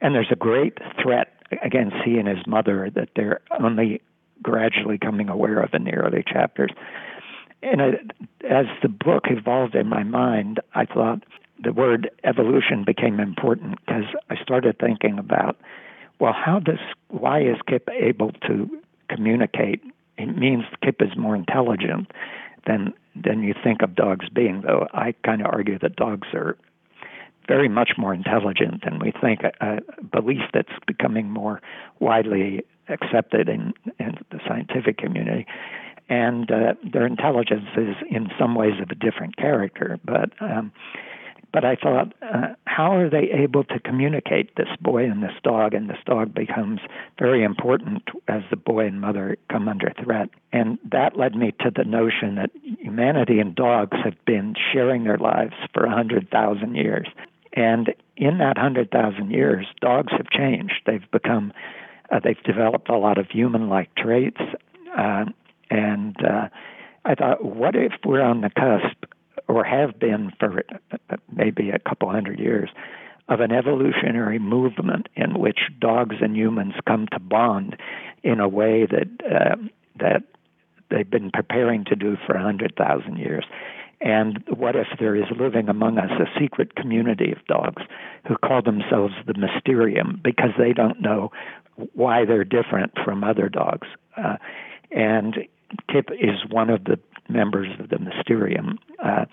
And 0.00 0.14
there's 0.14 0.30
a 0.30 0.36
great 0.36 0.78
threat 1.00 1.32
against 1.62 1.96
he 2.04 2.18
and 2.18 2.28
his 2.28 2.46
mother 2.46 2.90
that 2.94 3.10
they're 3.16 3.40
only 3.60 4.02
gradually 4.42 4.98
coming 4.98 5.28
aware 5.28 5.60
of 5.60 5.72
in 5.72 5.84
the 5.84 5.94
early 5.94 6.24
chapters. 6.26 6.70
And 7.62 7.80
it, 7.80 8.10
as 8.48 8.66
the 8.82 8.88
book 8.88 9.24
evolved 9.30 9.74
in 9.74 9.88
my 9.88 10.02
mind, 10.02 10.60
I 10.74 10.84
thought 10.84 11.24
the 11.62 11.72
word 11.72 12.10
evolution 12.24 12.84
became 12.84 13.20
important 13.20 13.78
because 13.84 14.04
I 14.30 14.36
started 14.42 14.78
thinking 14.78 15.18
about, 15.18 15.56
well, 16.20 16.32
how 16.32 16.58
does 16.58 16.78
why 17.08 17.40
is 17.40 17.56
Kip 17.66 17.88
able 17.90 18.32
to 18.46 18.68
communicate 19.08 19.82
it 20.18 20.36
means 20.36 20.64
Kip 20.82 21.00
is 21.00 21.16
more 21.16 21.34
intelligent 21.36 22.10
than 22.66 22.92
than 23.14 23.42
you 23.42 23.54
think 23.64 23.82
of 23.82 23.94
dogs 23.94 24.28
being. 24.28 24.62
Though 24.62 24.86
I 24.92 25.14
kind 25.24 25.40
of 25.40 25.46
argue 25.46 25.78
that 25.78 25.96
dogs 25.96 26.28
are 26.34 26.56
very 27.46 27.68
much 27.68 27.92
more 27.96 28.12
intelligent 28.12 28.84
than 28.84 28.98
we 28.98 29.12
think. 29.20 29.40
A, 29.42 29.52
a 29.60 30.04
belief 30.04 30.42
that's 30.52 30.72
becoming 30.86 31.30
more 31.30 31.62
widely 31.98 32.64
accepted 32.88 33.48
in, 33.48 33.72
in 33.98 34.18
the 34.30 34.40
scientific 34.46 34.98
community. 34.98 35.46
And 36.10 36.50
uh, 36.50 36.74
their 36.90 37.06
intelligence 37.06 37.68
is 37.76 37.96
in 38.10 38.28
some 38.38 38.54
ways 38.54 38.80
of 38.80 38.90
a 38.90 38.94
different 38.94 39.36
character, 39.36 39.98
but 40.04 40.30
um, 40.40 40.72
but 41.52 41.64
I 41.64 41.76
thought, 41.76 42.12
uh, 42.22 42.54
how 42.64 42.96
are 42.96 43.08
they 43.08 43.30
able 43.30 43.64
to 43.64 43.80
communicate 43.80 44.54
this 44.56 44.68
boy 44.80 45.04
and 45.04 45.22
this 45.22 45.34
dog? 45.42 45.74
And 45.74 45.88
this 45.88 45.98
dog 46.06 46.34
becomes 46.34 46.80
very 47.18 47.42
important 47.42 48.02
as 48.28 48.42
the 48.50 48.56
boy 48.56 48.86
and 48.86 49.00
mother 49.00 49.36
come 49.50 49.68
under 49.68 49.92
threat. 50.02 50.28
And 50.52 50.78
that 50.90 51.16
led 51.16 51.34
me 51.34 51.52
to 51.60 51.70
the 51.74 51.84
notion 51.84 52.34
that 52.36 52.50
humanity 52.80 53.40
and 53.40 53.54
dogs 53.54 53.96
have 54.04 54.16
been 54.26 54.54
sharing 54.72 55.04
their 55.04 55.18
lives 55.18 55.54
for 55.72 55.86
100,000 55.86 56.74
years. 56.74 57.08
And 57.54 57.94
in 58.16 58.38
that 58.38 58.56
100,000 58.56 59.30
years, 59.30 59.66
dogs 59.80 60.12
have 60.12 60.28
changed. 60.30 60.82
They've 60.86 61.10
become, 61.10 61.52
uh, 62.12 62.20
they've 62.22 62.42
developed 62.44 62.88
a 62.88 62.96
lot 62.96 63.18
of 63.18 63.30
human 63.30 63.68
like 63.68 63.94
traits. 63.94 64.40
Uh, 64.96 65.26
And 65.70 66.16
uh, 66.24 66.48
I 67.04 67.14
thought, 67.14 67.44
what 67.44 67.74
if 67.76 67.92
we're 68.04 68.22
on 68.22 68.40
the 68.40 68.50
cusp, 68.50 69.04
or 69.48 69.64
have 69.64 69.98
been 69.98 70.30
for 70.38 70.62
maybe 71.34 71.70
a 71.70 71.78
couple 71.78 72.10
hundred 72.10 72.38
years, 72.38 72.70
of 73.28 73.40
an 73.40 73.52
evolutionary 73.52 74.38
movement 74.38 75.08
in 75.16 75.38
which 75.38 75.58
dogs 75.80 76.16
and 76.20 76.36
humans 76.36 76.74
come 76.86 77.06
to 77.12 77.18
bond 77.18 77.76
in 78.22 78.40
a 78.40 78.48
way 78.48 78.86
that 78.86 79.08
uh, 79.24 79.56
that 80.00 80.22
they've 80.90 81.10
been 81.10 81.30
preparing 81.30 81.84
to 81.84 81.96
do 81.96 82.16
for 82.26 82.34
a 82.34 82.42
hundred 82.42 82.74
thousand 82.76 83.18
years. 83.18 83.44
And 84.00 84.44
what 84.48 84.76
if 84.76 84.86
there 85.00 85.16
is 85.16 85.24
living 85.38 85.68
among 85.68 85.98
us 85.98 86.10
a 86.20 86.40
secret 86.40 86.76
community 86.76 87.32
of 87.32 87.44
dogs 87.46 87.82
who 88.26 88.36
call 88.36 88.62
themselves 88.62 89.14
the 89.26 89.34
Mysterium 89.34 90.20
because 90.22 90.50
they 90.56 90.72
don't 90.72 91.00
know 91.00 91.32
why 91.94 92.24
they're 92.24 92.44
different 92.44 92.92
from 93.04 93.24
other 93.24 93.48
dogs? 93.48 93.88
Uh, 94.16 94.36
and 94.92 95.36
Kip 95.92 96.10
is 96.12 96.48
one 96.48 96.70
of 96.70 96.84
the 96.84 96.98
members 97.28 97.68
of 97.78 97.88
the 97.88 97.98
Mysterium. 97.98 98.78
Uh, 99.02 99.26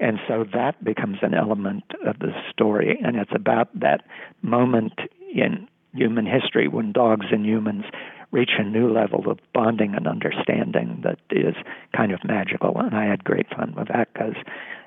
and 0.00 0.18
so 0.28 0.44
that 0.52 0.82
becomes 0.82 1.18
an 1.22 1.34
element 1.34 1.84
of 2.06 2.18
the 2.20 2.32
story. 2.52 2.98
And 3.02 3.16
it's 3.16 3.32
about 3.34 3.68
that 3.80 4.02
moment 4.42 4.94
in 5.34 5.68
human 5.92 6.26
history 6.26 6.68
when 6.68 6.92
dogs 6.92 7.26
and 7.32 7.44
humans 7.44 7.84
reach 8.30 8.50
a 8.58 8.62
new 8.62 8.92
level 8.92 9.30
of 9.30 9.38
bonding 9.54 9.94
and 9.94 10.06
understanding 10.06 11.02
that 11.02 11.18
is 11.30 11.54
kind 11.96 12.12
of 12.12 12.20
magical. 12.24 12.78
And 12.78 12.94
I 12.94 13.06
had 13.06 13.24
great 13.24 13.48
fun 13.48 13.74
with 13.76 13.88
that 13.88 14.12
because 14.12 14.34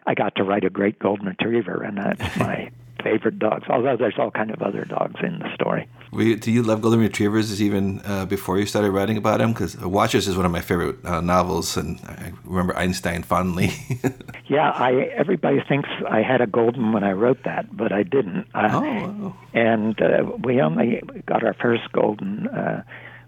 I 0.06 0.14
got 0.14 0.36
to 0.36 0.44
write 0.44 0.64
a 0.64 0.70
great 0.70 1.00
golden 1.00 1.28
retriever, 1.28 1.82
and 1.84 1.98
that's 1.98 2.38
my 2.38 2.72
favorite 3.02 3.40
dogs. 3.40 3.66
Although 3.70 3.98
there's 3.98 4.18
all 4.18 4.32
kind 4.32 4.52
of 4.52 4.62
other 4.62 4.86
dogs 4.86 5.16
in 5.24 5.40
the 5.40 5.54
story. 5.54 5.88
You, 6.14 6.36
do 6.36 6.52
you 6.52 6.62
love 6.62 6.82
golden 6.82 7.00
retrievers 7.00 7.62
even 7.62 8.02
uh, 8.06 8.26
before 8.26 8.60
you 8.60 8.66
started 8.66 8.92
writing 8.92 9.18
about 9.18 9.40
them? 9.40 9.54
Because 9.54 9.78
Watchers 9.78 10.28
is 10.28 10.36
one 10.36 10.46
of 10.46 10.52
my 10.52 10.62
favorite 10.62 11.04
uh, 11.06 11.22
novels, 11.22 11.78
and 11.78 12.00
I 12.06 12.34
remember 12.44 12.76
Einstein 12.78 13.24
fondly. 13.24 13.72
yeah, 14.48 14.72
I 14.72 14.94
everybody 15.16 15.62
thinks 15.68 15.90
I 16.10 16.22
had 16.22 16.42
a 16.42 16.48
golden 16.48 16.92
when 16.92 17.04
I 17.04 17.14
wrote 17.14 17.44
that, 17.44 17.76
but 17.76 17.92
I 17.92 18.04
didn't. 18.04 18.48
Uh, 18.54 18.70
oh. 18.72 18.82
Wow. 18.82 19.38
And 19.54 20.02
uh, 20.02 20.38
we 20.44 20.62
only 20.62 21.02
got 21.26 21.44
our 21.44 21.54
first 21.54 21.92
golden 21.94 22.48
uh, 22.48 22.84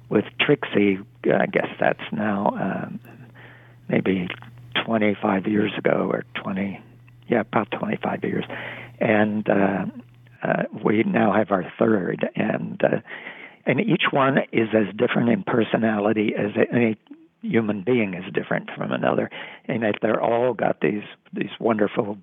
with 0.10 0.26
Trixie. 0.40 1.00
I 1.26 1.46
guess 1.46 1.70
that's 1.80 2.04
now 2.12 2.50
um, 2.60 3.00
maybe 3.88 4.28
25 4.86 5.48
years 5.48 5.72
ago 5.78 6.10
or 6.12 6.26
20, 6.36 6.82
yeah, 7.28 7.42
about 7.42 7.72
25 7.72 8.24
years 8.24 8.46
and 9.00 9.48
uh, 9.50 9.86
uh, 10.44 10.64
we 10.84 11.04
now 11.04 11.34
have 11.34 11.52
our 11.52 11.72
third, 11.80 12.28
and 12.36 12.82
uh, 12.84 13.00
and 13.66 13.80
each 13.80 14.04
one 14.12 14.40
is 14.52 14.70
as 14.74 14.94
different 14.96 15.30
in 15.30 15.44
personality 15.44 16.34
as 16.38 16.52
any 16.72 16.98
human 17.42 17.82
being 17.82 18.14
is 18.14 18.32
different 18.34 18.70
from 18.76 18.92
another, 18.92 19.30
and 19.66 19.84
that 19.84 19.96
they're 20.02 20.22
all 20.22 20.54
got 20.54 20.82
these 20.82 21.04
these 21.32 21.52
wonderful 21.60 22.18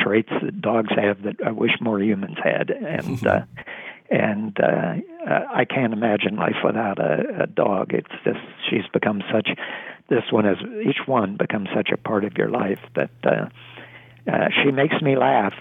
traits 0.00 0.30
that 0.42 0.60
dogs 0.60 0.90
have 0.94 1.22
that 1.22 1.36
I 1.44 1.50
wish 1.50 1.72
more 1.80 2.00
humans 2.00 2.38
had, 2.42 2.70
and. 2.70 3.26
Uh, 3.26 3.40
and 4.10 4.58
uh, 4.58 4.94
I 5.52 5.66
can't 5.66 5.92
imagine 5.92 6.36
life 6.36 6.56
without 6.64 6.98
a, 6.98 7.42
a 7.42 7.46
dog. 7.46 7.92
It's 7.92 8.08
just 8.24 8.38
she's 8.68 8.86
become 8.90 9.22
such. 9.30 9.50
This 10.08 10.24
one 10.30 10.46
is 10.46 10.56
each 10.88 11.06
one 11.06 11.36
becomes 11.36 11.68
such 11.74 11.90
a 11.92 11.98
part 11.98 12.24
of 12.24 12.38
your 12.38 12.48
life 12.48 12.80
that 12.96 13.10
uh, 13.22 13.48
uh, 14.28 14.48
she 14.62 14.70
makes 14.70 15.00
me 15.02 15.16
laugh 15.16 15.54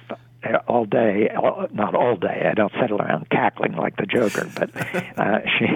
all 0.68 0.86
day. 0.86 1.30
Not 1.74 1.96
all 1.96 2.16
day. 2.16 2.48
I 2.50 2.54
don't 2.54 2.72
settle 2.80 3.02
around 3.02 3.30
cackling 3.30 3.74
like 3.74 3.98
the 3.98 4.06
Joker, 4.06 4.50
but 4.56 4.70
uh, 5.18 5.40
she 5.58 5.68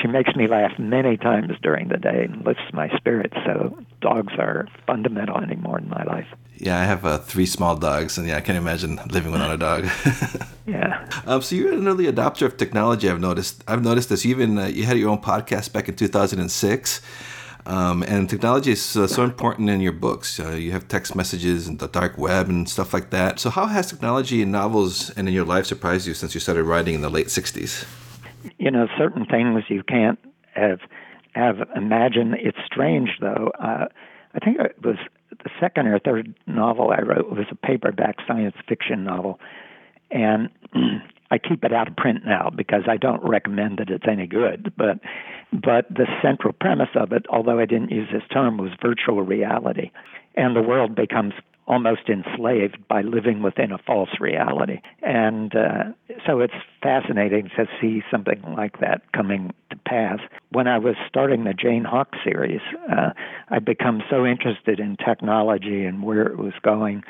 she 0.00 0.08
makes 0.08 0.34
me 0.34 0.46
laugh 0.46 0.78
many 0.78 1.16
times 1.16 1.52
during 1.62 1.88
the 1.88 1.96
day 1.96 2.24
and 2.24 2.44
lifts 2.44 2.72
my 2.72 2.88
spirits. 2.96 3.36
So 3.44 3.78
dogs 4.00 4.32
are 4.38 4.68
fundamental 4.86 5.38
anymore 5.38 5.78
in 5.78 5.88
my 5.88 6.02
life. 6.04 6.26
Yeah, 6.56 6.78
I 6.78 6.84
have 6.84 7.06
uh, 7.06 7.18
three 7.18 7.46
small 7.46 7.74
dogs, 7.76 8.18
and 8.18 8.26
yeah, 8.26 8.36
I 8.36 8.40
can't 8.42 8.58
imagine 8.58 9.00
living 9.10 9.32
without 9.32 9.54
a 9.54 9.56
dog. 9.56 9.88
yeah. 10.66 11.08
Um, 11.26 11.40
so 11.40 11.56
you're 11.56 11.72
an 11.72 11.88
early 11.88 12.04
adopter 12.04 12.44
of 12.44 12.58
technology. 12.58 13.08
I've 13.08 13.20
noticed. 13.20 13.64
I've 13.66 13.82
noticed 13.82 14.10
this. 14.10 14.24
You 14.24 14.32
even 14.32 14.58
uh, 14.58 14.66
you 14.66 14.84
had 14.84 14.98
your 14.98 15.08
own 15.08 15.22
podcast 15.22 15.72
back 15.72 15.88
in 15.88 15.96
2006. 15.96 17.00
Um, 17.70 18.02
and 18.02 18.28
technology 18.28 18.72
is 18.72 18.96
uh, 18.96 19.06
so 19.06 19.22
important 19.22 19.70
in 19.70 19.80
your 19.80 19.92
books. 19.92 20.40
Uh, 20.40 20.50
you 20.50 20.72
have 20.72 20.88
text 20.88 21.14
messages 21.14 21.68
and 21.68 21.78
the 21.78 21.86
dark 21.86 22.18
web 22.18 22.48
and 22.48 22.68
stuff 22.68 22.92
like 22.92 23.10
that. 23.10 23.38
So, 23.38 23.48
how 23.48 23.66
has 23.66 23.88
technology 23.88 24.42
in 24.42 24.50
novels 24.50 25.10
and 25.10 25.28
in 25.28 25.34
your 25.34 25.44
life 25.44 25.66
surprised 25.66 26.04
you 26.04 26.14
since 26.14 26.34
you 26.34 26.40
started 26.40 26.64
writing 26.64 26.96
in 26.96 27.00
the 27.00 27.08
late 27.08 27.28
60s? 27.28 27.86
You 28.58 28.72
know, 28.72 28.88
certain 28.98 29.24
things 29.24 29.62
you 29.68 29.84
can't 29.84 30.18
have, 30.56 30.80
have 31.36 31.58
imagined. 31.76 32.34
It's 32.40 32.58
strange, 32.66 33.10
though. 33.20 33.52
Uh, 33.62 33.84
I 34.34 34.38
think 34.44 34.58
it 34.58 34.74
was 34.84 34.96
the 35.30 35.50
second 35.60 35.86
or 35.86 36.00
third 36.00 36.34
novel 36.48 36.90
I 36.90 37.02
wrote 37.02 37.30
was 37.30 37.46
a 37.52 37.54
paperback 37.54 38.16
science 38.26 38.56
fiction 38.68 39.04
novel. 39.04 39.38
And 40.10 40.48
I 41.30 41.38
keep 41.38 41.62
it 41.62 41.72
out 41.72 41.86
of 41.86 41.94
print 41.96 42.26
now 42.26 42.50
because 42.50 42.82
I 42.88 42.96
don't 42.96 43.22
recommend 43.22 43.78
that 43.78 43.90
it's 43.90 44.08
any 44.10 44.26
good. 44.26 44.72
But 44.76 44.98
but 45.52 45.88
the 45.90 46.06
central 46.22 46.52
premise 46.52 46.90
of 46.94 47.12
it, 47.12 47.26
although 47.28 47.58
I 47.58 47.66
didn't 47.66 47.90
use 47.90 48.08
this 48.12 48.22
term, 48.32 48.58
was 48.58 48.70
virtual 48.80 49.22
reality, 49.22 49.90
and 50.36 50.54
the 50.54 50.62
world 50.62 50.94
becomes 50.94 51.34
almost 51.66 52.08
enslaved 52.08 52.76
by 52.88 53.00
living 53.00 53.42
within 53.42 53.70
a 53.70 53.78
false 53.78 54.10
reality. 54.18 54.80
And 55.02 55.54
uh, 55.54 55.84
so 56.26 56.40
it's 56.40 56.54
fascinating 56.82 57.48
to 57.56 57.66
see 57.80 58.02
something 58.10 58.42
like 58.56 58.80
that 58.80 59.02
coming 59.12 59.52
to 59.70 59.76
pass. 59.86 60.18
When 60.50 60.66
I 60.66 60.78
was 60.78 60.96
starting 61.08 61.44
the 61.44 61.54
Jane 61.54 61.84
Hawk 61.84 62.14
series, 62.24 62.60
uh, 62.90 63.10
I'd 63.50 63.64
become 63.64 64.02
so 64.10 64.26
interested 64.26 64.80
in 64.80 64.96
technology 64.96 65.84
and 65.84 66.02
where 66.02 66.26
it 66.26 66.38
was 66.38 66.54
going. 66.62 67.04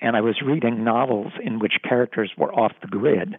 And 0.00 0.16
I 0.16 0.22
was 0.22 0.40
reading 0.40 0.82
novels 0.82 1.32
in 1.42 1.58
which 1.58 1.74
characters 1.86 2.30
were 2.38 2.54
off 2.54 2.72
the 2.80 2.88
grid 2.88 3.36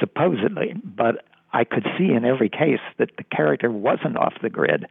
supposedly, 0.00 0.74
but 0.84 1.24
I 1.52 1.64
could 1.64 1.86
see 1.98 2.12
in 2.12 2.24
every 2.24 2.48
case 2.48 2.80
that 2.98 3.10
the 3.16 3.24
character 3.24 3.70
wasn't 3.70 4.16
off 4.16 4.34
the 4.42 4.50
grid. 4.50 4.86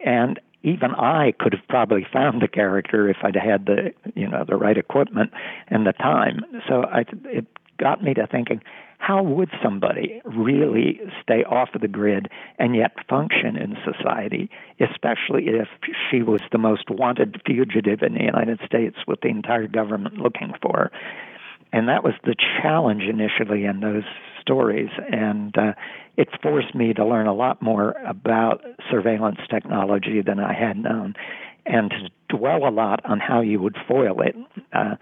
And 0.00 0.40
even 0.62 0.90
I 0.92 1.32
could 1.38 1.52
have 1.52 1.66
probably 1.68 2.06
found 2.12 2.42
the 2.42 2.48
character 2.48 3.08
if 3.08 3.18
I'd 3.22 3.36
had 3.36 3.66
the 3.66 3.92
you 4.14 4.28
know 4.28 4.44
the 4.46 4.56
right 4.56 4.76
equipment 4.76 5.32
and 5.68 5.86
the 5.86 5.92
time. 5.92 6.40
So 6.68 6.84
I, 6.84 7.04
it 7.24 7.46
got 7.78 8.02
me 8.02 8.12
to 8.14 8.26
thinking, 8.26 8.60
how 8.98 9.22
would 9.22 9.50
somebody 9.62 10.20
really 10.24 11.00
stay 11.22 11.44
off 11.44 11.70
of 11.74 11.80
the 11.80 11.88
grid 11.88 12.28
and 12.58 12.74
yet 12.74 12.92
function 13.08 13.56
in 13.56 13.76
society, 13.84 14.50
especially 14.80 15.46
if 15.46 15.68
she 16.10 16.22
was 16.22 16.40
the 16.50 16.58
most 16.58 16.90
wanted 16.90 17.40
fugitive 17.46 18.02
in 18.02 18.14
the 18.14 18.24
United 18.24 18.58
States 18.66 18.96
with 19.06 19.20
the 19.20 19.28
entire 19.28 19.68
government 19.68 20.18
looking 20.18 20.52
for 20.60 20.76
her? 20.76 20.90
And 21.72 21.88
that 21.88 22.02
was 22.02 22.14
the 22.24 22.34
challenge 22.60 23.02
initially 23.02 23.64
in 23.64 23.80
those 23.80 24.04
stories, 24.48 24.88
and 25.12 25.56
uh, 25.58 25.72
it 26.16 26.28
forced 26.42 26.74
me 26.74 26.94
to 26.94 27.04
learn 27.04 27.26
a 27.26 27.34
lot 27.34 27.60
more 27.60 27.92
about 28.06 28.62
surveillance 28.90 29.40
technology 29.50 30.22
than 30.24 30.40
I 30.40 30.54
had 30.54 30.78
known, 30.78 31.14
and 31.66 31.90
to 31.90 32.36
dwell 32.36 32.66
a 32.66 32.70
lot 32.70 33.04
on 33.04 33.20
how 33.20 33.42
you 33.42 33.60
would 33.60 33.76
foil 33.86 34.22
it. 34.22 34.34
Uh, 34.72 34.96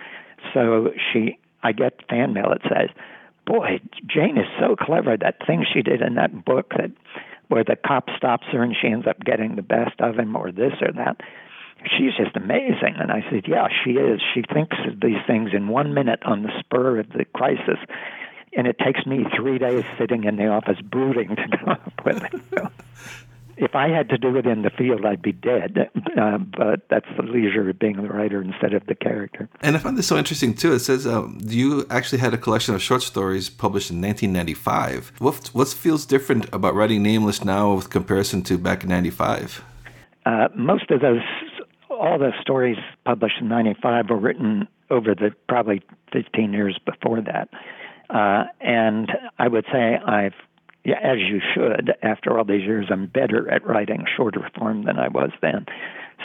so 0.53 0.89
she, 1.13 1.39
I 1.63 1.71
get 1.71 2.01
fan 2.09 2.33
mail 2.33 2.49
that 2.51 2.63
says, 2.69 2.91
"Boy, 3.47 3.81
Jane 4.07 4.37
is 4.37 4.49
so 4.59 4.75
clever. 4.75 5.17
That 5.17 5.47
thing 5.47 5.65
she 5.73 5.83
did 5.83 6.03
in 6.03 6.15
that 6.15 6.45
book 6.45 6.73
that." 6.77 6.91
Where 7.49 7.63
the 7.63 7.77
cop 7.77 8.09
stops 8.17 8.49
her 8.51 8.61
and 8.61 8.75
she 8.75 8.89
ends 8.89 9.07
up 9.07 9.21
getting 9.21 9.55
the 9.55 9.63
best 9.63 10.01
of 10.01 10.19
him, 10.19 10.35
or 10.35 10.51
this 10.51 10.73
or 10.83 10.91
that 10.95 11.21
she's 11.85 12.15
just 12.17 12.37
amazing. 12.37 12.97
And 12.99 13.13
I 13.13 13.23
said, 13.31 13.45
yeah, 13.47 13.69
she 13.85 13.93
is. 13.93 14.21
She 14.35 14.43
thinks 14.53 14.77
of 14.87 15.01
these 15.01 15.23
things 15.29 15.51
in 15.53 15.69
one 15.69 15.95
minute 15.95 16.21
on 16.25 16.43
the 16.43 16.51
spur 16.59 16.99
of 16.99 17.09
the 17.11 17.25
crisis 17.35 17.79
and 18.53 18.67
it 18.67 18.79
takes 18.79 19.07
me 19.07 19.25
three 19.35 19.59
days 19.59 19.85
sitting 19.99 20.25
in 20.25 20.37
the 20.37 20.49
office 20.49 20.81
brooding 20.81 21.37
to 21.37 21.59
come 21.59 21.69
up 21.69 22.05
with 22.05 22.23
it. 22.23 22.41
So, 22.51 22.71
if 23.57 23.75
I 23.75 23.89
had 23.89 24.11
to 24.11 24.19
do 24.19 24.37
it 24.37 24.47
in 24.47 24.63
the 24.63 24.71
field, 24.71 25.05
I'd 25.07 25.23
be 25.23 25.33
dead. 25.33 25.91
Uh, 26.17 26.39
but 26.39 26.89
that's 26.89 27.07
the 27.17 27.23
leisure 27.23 27.69
of 27.69 27.79
being 27.79 27.97
the 27.97 28.09
writer 28.09 28.43
instead 28.43 28.75
of 28.75 28.87
the 28.87 28.95
character. 28.95 29.49
And 29.63 29.77
I 29.77 29.79
found 29.79 29.97
this 29.97 30.07
so 30.07 30.17
interesting 30.17 30.55
too. 30.55 30.75
It 30.75 30.81
says 30.81 31.07
um, 31.07 31.39
you 31.43 31.87
actually 31.91 32.19
had 32.19 32.35
a 32.35 32.39
collection 32.39 32.75
of 32.75 32.83
short 32.83 33.03
stories 33.03 33.49
published 33.49 33.91
in 33.91 34.01
1995. 34.01 35.13
What 35.19 35.49
what 35.49 35.69
feels 35.69 36.05
different 36.07 36.53
about 36.53 36.75
writing 36.75 37.03
Nameless 37.03 37.45
now 37.45 37.75
with 37.75 37.91
comparison 37.91 38.43
to 38.45 38.59
back 38.59 38.83
in 38.83 38.91
'95? 38.91 39.63
Uh, 40.25 40.49
most 40.55 40.91
of 40.91 41.01
those, 41.01 41.23
all 41.89 42.19
the 42.19 42.33
stories 42.41 42.79
published 43.05 43.41
in 43.41 43.49
'95 43.49 44.11
were 44.11 44.17
written 44.17 44.69
over 44.91 45.15
the 45.15 45.33
probably 45.49 45.83
15 46.13 46.53
years 46.53 46.79
before 46.85 47.21
that. 47.21 47.49
Uh, 48.09 48.45
and 48.61 49.11
I 49.39 49.49
would 49.49 49.65
say 49.73 49.97
I've, 49.97 50.35
yeah, 50.85 50.99
as 51.03 51.19
you 51.19 51.41
should, 51.55 51.93
after 52.03 52.39
all 52.39 52.45
these 52.45 52.63
years, 52.63 52.87
I'm 52.91 53.07
better 53.07 53.51
at 53.51 53.67
writing 53.67 54.05
shorter 54.17 54.49
form 54.57 54.85
than 54.85 54.99
I 54.99 55.09
was 55.09 55.31
then. 55.43 55.67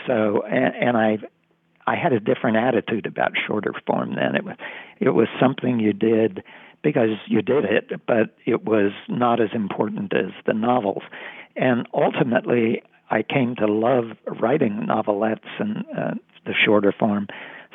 So, 0.07 0.43
and, 0.43 0.75
and 0.75 0.97
I, 0.97 1.17
I 1.87 1.95
had 1.95 2.13
a 2.13 2.19
different 2.19 2.57
attitude 2.57 3.05
about 3.05 3.31
shorter 3.47 3.73
form 3.87 4.15
then. 4.15 4.35
It 4.35 4.43
was, 4.43 4.55
it 4.99 5.09
was 5.09 5.27
something 5.39 5.79
you 5.79 5.93
did 5.93 6.43
because 6.83 7.09
you 7.27 7.41
did 7.41 7.65
it, 7.65 8.05
but 8.05 8.35
it 8.45 8.65
was 8.65 8.91
not 9.07 9.39
as 9.41 9.49
important 9.53 10.13
as 10.13 10.31
the 10.45 10.53
novels. 10.53 11.03
And 11.55 11.87
ultimately, 11.93 12.83
I 13.09 13.23
came 13.23 13.55
to 13.57 13.65
love 13.67 14.05
writing 14.39 14.85
novelettes 14.87 15.59
and 15.59 15.85
uh, 15.97 16.11
the 16.45 16.53
shorter 16.65 16.93
form 16.97 17.27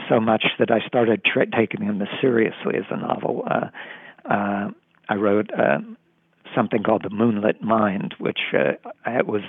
so 0.09 0.20
much 0.20 0.44
that 0.59 0.70
I 0.70 0.87
started 0.87 1.24
tra- 1.24 1.46
taking 1.46 1.87
them 1.87 2.00
as 2.02 2.09
seriously 2.20 2.76
as 2.76 2.85
a 2.90 2.96
novel. 2.96 3.44
Uh, 3.50 3.68
uh, 4.30 4.70
I 5.09 5.14
wrote 5.14 5.50
uh, 5.52 5.78
something 6.54 6.82
called 6.82 7.02
The 7.02 7.11
Moonlit 7.11 7.62
Mind, 7.62 8.14
which 8.18 8.40
uh, 8.52 8.72
was 9.24 9.42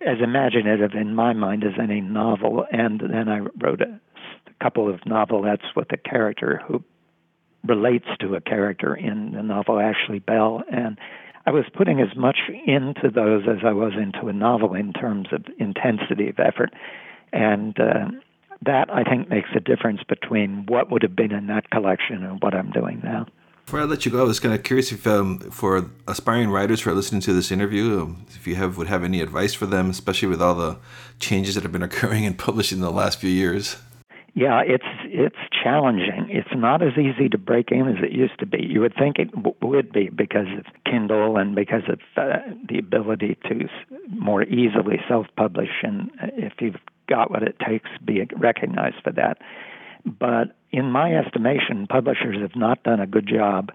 as 0.00 0.18
imaginative 0.22 0.92
in 0.94 1.14
my 1.14 1.32
mind 1.32 1.64
as 1.64 1.72
any 1.80 2.00
novel. 2.00 2.64
And 2.70 3.00
then 3.00 3.28
I 3.28 3.40
wrote 3.60 3.80
a, 3.80 4.00
a 4.46 4.64
couple 4.64 4.92
of 4.92 5.00
novelettes 5.00 5.74
with 5.74 5.92
a 5.92 5.96
character 5.96 6.60
who 6.66 6.82
relates 7.66 8.06
to 8.20 8.34
a 8.34 8.40
character 8.40 8.94
in 8.94 9.32
the 9.32 9.42
novel 9.42 9.80
Ashley 9.80 10.20
Bell. 10.20 10.62
And 10.70 10.98
I 11.46 11.50
was 11.50 11.64
putting 11.74 12.00
as 12.00 12.16
much 12.16 12.38
into 12.66 13.10
those 13.12 13.44
as 13.48 13.64
I 13.64 13.72
was 13.72 13.92
into 14.00 14.28
a 14.28 14.32
novel 14.32 14.74
in 14.74 14.92
terms 14.92 15.28
of 15.32 15.44
intensity 15.58 16.28
of 16.28 16.38
effort. 16.38 16.72
And 17.32 17.78
uh, 17.80 18.08
that, 18.62 18.92
I 18.92 19.04
think, 19.04 19.28
makes 19.28 19.48
a 19.54 19.60
difference 19.60 20.00
between 20.08 20.66
what 20.66 20.90
would 20.90 21.02
have 21.02 21.14
been 21.14 21.32
in 21.32 21.46
that 21.46 21.70
collection 21.70 22.24
and 22.24 22.42
what 22.42 22.54
I'm 22.54 22.70
doing 22.70 23.00
now. 23.02 23.26
Before 23.64 23.80
I 23.80 23.84
let 23.84 24.06
you 24.06 24.12
go, 24.12 24.20
I 24.20 24.24
was 24.24 24.40
kind 24.40 24.54
of 24.54 24.62
curious 24.62 24.92
if, 24.92 25.06
um, 25.06 25.40
for 25.40 25.90
aspiring 26.06 26.48
writers 26.50 26.80
who 26.80 26.90
are 26.90 26.94
listening 26.94 27.20
to 27.22 27.34
this 27.34 27.52
interview, 27.52 28.00
um, 28.00 28.26
if 28.28 28.46
you 28.46 28.54
have 28.54 28.78
would 28.78 28.86
have 28.86 29.04
any 29.04 29.20
advice 29.20 29.52
for 29.52 29.66
them, 29.66 29.90
especially 29.90 30.28
with 30.28 30.40
all 30.40 30.54
the 30.54 30.78
changes 31.20 31.54
that 31.54 31.64
have 31.64 31.72
been 31.72 31.82
occurring 31.82 32.24
in 32.24 32.34
publishing 32.46 32.78
in 32.78 32.82
the 32.82 32.90
last 32.90 33.20
few 33.20 33.30
years. 33.30 33.76
Yeah, 34.34 34.62
it's 34.64 34.86
it's 35.04 35.36
challenging. 35.62 36.28
It's 36.30 36.48
not 36.54 36.80
as 36.80 36.92
easy 36.96 37.28
to 37.28 37.38
break 37.38 37.70
in 37.70 37.88
as 37.88 38.02
it 38.04 38.12
used 38.12 38.38
to 38.38 38.46
be. 38.46 38.62
You 38.62 38.80
would 38.82 38.94
think 38.94 39.18
it 39.18 39.32
w- 39.32 39.56
would 39.60 39.92
be 39.92 40.10
because 40.10 40.46
of 40.56 40.64
Kindle 40.84 41.36
and 41.36 41.54
because 41.54 41.82
of 41.88 41.98
uh, 42.16 42.38
the 42.68 42.78
ability 42.78 43.36
to 43.48 43.68
more 44.08 44.44
easily 44.44 45.00
self-publish, 45.08 45.82
and 45.82 46.10
uh, 46.22 46.28
if 46.36 46.52
you've 46.60 46.76
got 47.08 47.30
what 47.30 47.42
it 47.42 47.56
takes, 47.66 47.88
to 47.98 48.04
be 48.04 48.26
recognized 48.36 48.96
for 49.02 49.12
that. 49.12 49.38
But 50.04 50.54
in 50.70 50.90
my 50.90 51.14
estimation, 51.14 51.86
publishers 51.86 52.40
have 52.40 52.56
not 52.56 52.82
done 52.82 53.00
a 53.00 53.06
good 53.06 53.26
job, 53.26 53.70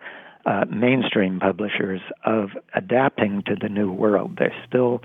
uh, 0.46 0.66
mainstream 0.70 1.40
publishers, 1.40 2.02
of 2.26 2.52
adapting 2.74 3.44
to 3.48 3.56
the 3.60 3.70
new 3.70 3.92
world. 3.92 4.38
They 4.38 4.54
still 4.68 5.02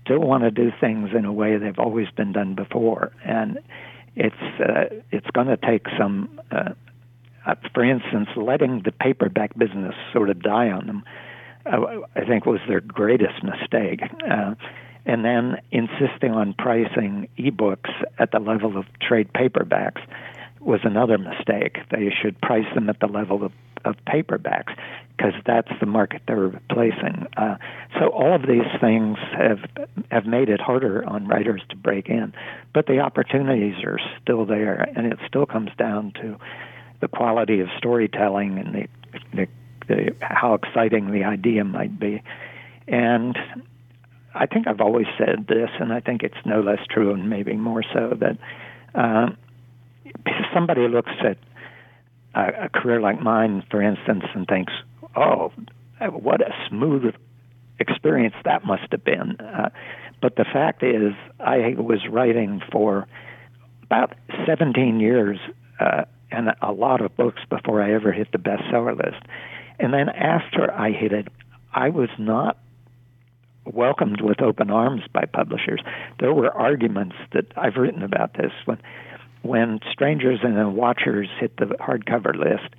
still 0.00 0.20
want 0.20 0.44
to 0.44 0.50
do 0.50 0.70
things 0.80 1.10
in 1.16 1.24
a 1.24 1.32
way 1.32 1.56
they've 1.56 1.78
always 1.78 2.08
been 2.10 2.32
done 2.32 2.54
before, 2.54 3.12
and 3.24 3.58
it's 4.16 4.60
uh, 4.60 4.84
it's 5.10 5.30
going 5.32 5.48
to 5.48 5.56
take 5.56 5.86
some. 5.98 6.40
Uh, 6.50 6.70
uh, 7.46 7.54
for 7.74 7.84
instance, 7.84 8.28
letting 8.36 8.82
the 8.84 8.92
paperback 8.92 9.56
business 9.58 9.94
sort 10.14 10.30
of 10.30 10.40
die 10.40 10.70
on 10.70 10.86
them, 10.86 11.04
uh, 11.66 12.00
I 12.16 12.24
think 12.24 12.46
was 12.46 12.60
their 12.66 12.80
greatest 12.80 13.42
mistake. 13.42 14.00
Uh, 14.26 14.54
and 15.06 15.24
then 15.24 15.60
insisting 15.70 16.32
on 16.32 16.54
pricing 16.54 17.28
ebooks 17.38 17.90
at 18.18 18.30
the 18.32 18.38
level 18.38 18.76
of 18.76 18.86
trade 19.00 19.28
paperbacks 19.32 20.00
was 20.60 20.80
another 20.82 21.18
mistake. 21.18 21.78
They 21.90 22.10
should 22.10 22.40
price 22.40 22.66
them 22.74 22.88
at 22.88 23.00
the 23.00 23.06
level 23.06 23.44
of, 23.44 23.52
of 23.84 23.96
paperbacks 24.06 24.74
because 25.16 25.34
that's 25.46 25.70
the 25.78 25.86
market 25.86 26.22
they're 26.26 26.36
replacing. 26.36 27.26
Uh, 27.36 27.56
so 27.98 28.08
all 28.08 28.34
of 28.34 28.42
these 28.42 28.66
things 28.80 29.18
have 29.36 29.60
have 30.10 30.26
made 30.26 30.48
it 30.48 30.60
harder 30.60 31.04
on 31.06 31.28
writers 31.28 31.62
to 31.68 31.76
break 31.76 32.08
in, 32.08 32.32
but 32.72 32.86
the 32.86 32.98
opportunities 32.98 33.84
are 33.84 33.98
still 34.22 34.44
there, 34.44 34.88
and 34.96 35.12
it 35.12 35.18
still 35.26 35.46
comes 35.46 35.70
down 35.78 36.12
to 36.20 36.36
the 37.00 37.08
quality 37.08 37.60
of 37.60 37.68
storytelling 37.76 38.58
and 38.58 38.74
the, 38.74 38.88
the, 39.34 39.46
the 39.86 40.16
how 40.20 40.54
exciting 40.54 41.12
the 41.12 41.24
idea 41.24 41.62
might 41.64 41.98
be, 41.98 42.22
and. 42.88 43.36
I 44.34 44.46
think 44.46 44.66
I've 44.66 44.80
always 44.80 45.06
said 45.16 45.46
this, 45.48 45.70
and 45.78 45.92
I 45.92 46.00
think 46.00 46.22
it's 46.22 46.34
no 46.44 46.60
less 46.60 46.80
true, 46.90 47.12
and 47.12 47.30
maybe 47.30 47.54
more 47.54 47.82
so, 47.92 48.16
that 48.20 48.38
uh, 48.94 49.30
somebody 50.52 50.88
looks 50.88 51.12
at 51.24 51.38
a, 52.34 52.64
a 52.64 52.68
career 52.68 53.00
like 53.00 53.20
mine, 53.20 53.62
for 53.70 53.80
instance, 53.80 54.24
and 54.34 54.46
thinks, 54.46 54.72
"Oh, 55.14 55.52
what 56.00 56.40
a 56.40 56.52
smooth 56.68 57.14
experience 57.78 58.34
that 58.44 58.64
must 58.64 58.90
have 58.90 59.04
been." 59.04 59.36
Uh, 59.40 59.70
but 60.20 60.36
the 60.36 60.44
fact 60.44 60.82
is, 60.82 61.12
I 61.38 61.74
was 61.76 62.00
writing 62.10 62.60
for 62.72 63.06
about 63.82 64.14
17 64.46 64.98
years 64.98 65.38
uh, 65.78 66.04
and 66.30 66.50
a 66.62 66.72
lot 66.72 67.00
of 67.00 67.16
books 67.16 67.42
before 67.48 67.82
I 67.82 67.94
ever 67.94 68.12
hit 68.12 68.32
the 68.32 68.38
bestseller 68.38 68.96
list. 68.96 69.22
And 69.78 69.92
then 69.92 70.08
after 70.08 70.72
I 70.72 70.90
hit 70.92 71.12
it, 71.12 71.28
I 71.72 71.90
was 71.90 72.08
not 72.18 72.58
welcomed 73.64 74.20
with 74.20 74.40
open 74.42 74.70
arms 74.70 75.02
by 75.12 75.24
publishers. 75.24 75.80
There 76.20 76.32
were 76.32 76.50
arguments 76.50 77.16
that 77.32 77.46
I've 77.56 77.76
written 77.76 78.02
about 78.02 78.34
this 78.34 78.52
when 78.64 78.78
when 79.42 79.80
Strangers 79.92 80.40
and 80.42 80.56
the 80.56 80.68
Watchers 80.68 81.28
hit 81.38 81.58
the 81.58 81.66
hardcover 81.66 82.34
list, 82.34 82.74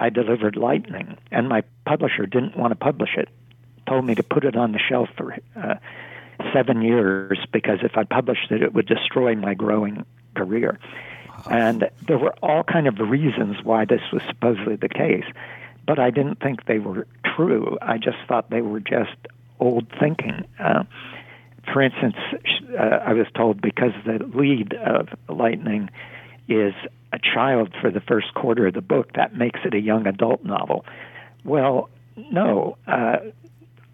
I 0.00 0.10
delivered 0.10 0.56
Lightning, 0.56 1.16
and 1.30 1.48
my 1.48 1.62
publisher 1.86 2.26
didn't 2.26 2.56
want 2.56 2.72
to 2.72 2.76
publish 2.76 3.10
it. 3.16 3.28
Told 3.86 4.04
me 4.04 4.16
to 4.16 4.24
put 4.24 4.44
it 4.44 4.56
on 4.56 4.72
the 4.72 4.80
shelf 4.80 5.08
for 5.16 5.36
uh, 5.54 5.76
seven 6.52 6.82
years 6.82 7.38
because 7.52 7.78
if 7.82 7.96
I 7.96 8.02
published 8.02 8.50
it, 8.50 8.60
it 8.60 8.74
would 8.74 8.86
destroy 8.86 9.36
my 9.36 9.54
growing 9.54 10.04
career. 10.34 10.80
And 11.48 11.88
there 12.08 12.18
were 12.18 12.34
all 12.42 12.64
kind 12.64 12.88
of 12.88 12.98
reasons 12.98 13.62
why 13.62 13.84
this 13.84 14.00
was 14.12 14.22
supposedly 14.26 14.76
the 14.76 14.88
case, 14.88 15.24
but 15.86 15.98
I 15.98 16.10
didn't 16.10 16.40
think 16.40 16.64
they 16.66 16.78
were 16.78 17.06
true. 17.36 17.78
I 17.82 17.98
just 17.98 18.18
thought 18.26 18.50
they 18.50 18.62
were 18.62 18.80
just 18.80 19.16
old 19.60 19.86
thinking. 20.00 20.44
Uh, 20.58 20.84
for 21.72 21.80
instance, 21.82 22.16
uh, 22.78 22.82
I 22.82 23.12
was 23.14 23.26
told 23.34 23.60
because 23.60 23.92
the 24.04 24.24
lead 24.34 24.74
of 24.74 25.08
Lightning 25.28 25.90
is 26.48 26.74
a 27.12 27.18
child 27.18 27.74
for 27.80 27.90
the 27.90 28.00
first 28.00 28.34
quarter 28.34 28.66
of 28.66 28.74
the 28.74 28.82
book, 28.82 29.12
that 29.14 29.34
makes 29.34 29.60
it 29.64 29.74
a 29.74 29.80
young 29.80 30.06
adult 30.06 30.44
novel. 30.44 30.84
Well, 31.44 31.88
no. 32.16 32.76
Uh, 32.86 33.16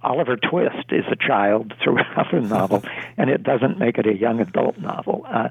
Oliver 0.03 0.37
Twist 0.37 0.91
is 0.91 1.05
a 1.11 1.17
child 1.17 1.75
throughout 1.85 2.27
the 2.33 2.41
novel, 2.41 2.83
and 3.17 3.31
it 3.31 3.43
doesn't 3.43 3.79
make 3.79 3.99
it 3.99 4.07
a 4.07 4.17
young 4.17 4.41
adult 4.41 4.79
novel. 4.79 5.27
Uh, 5.29 5.49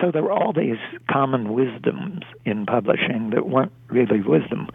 so 0.00 0.12
there 0.12 0.22
were 0.22 0.32
all 0.32 0.52
these 0.52 0.78
common 1.10 1.52
wisdoms 1.52 2.22
in 2.44 2.66
publishing 2.66 3.30
that 3.30 3.48
weren't 3.48 3.72
really 3.88 4.20
wisdom. 4.20 4.68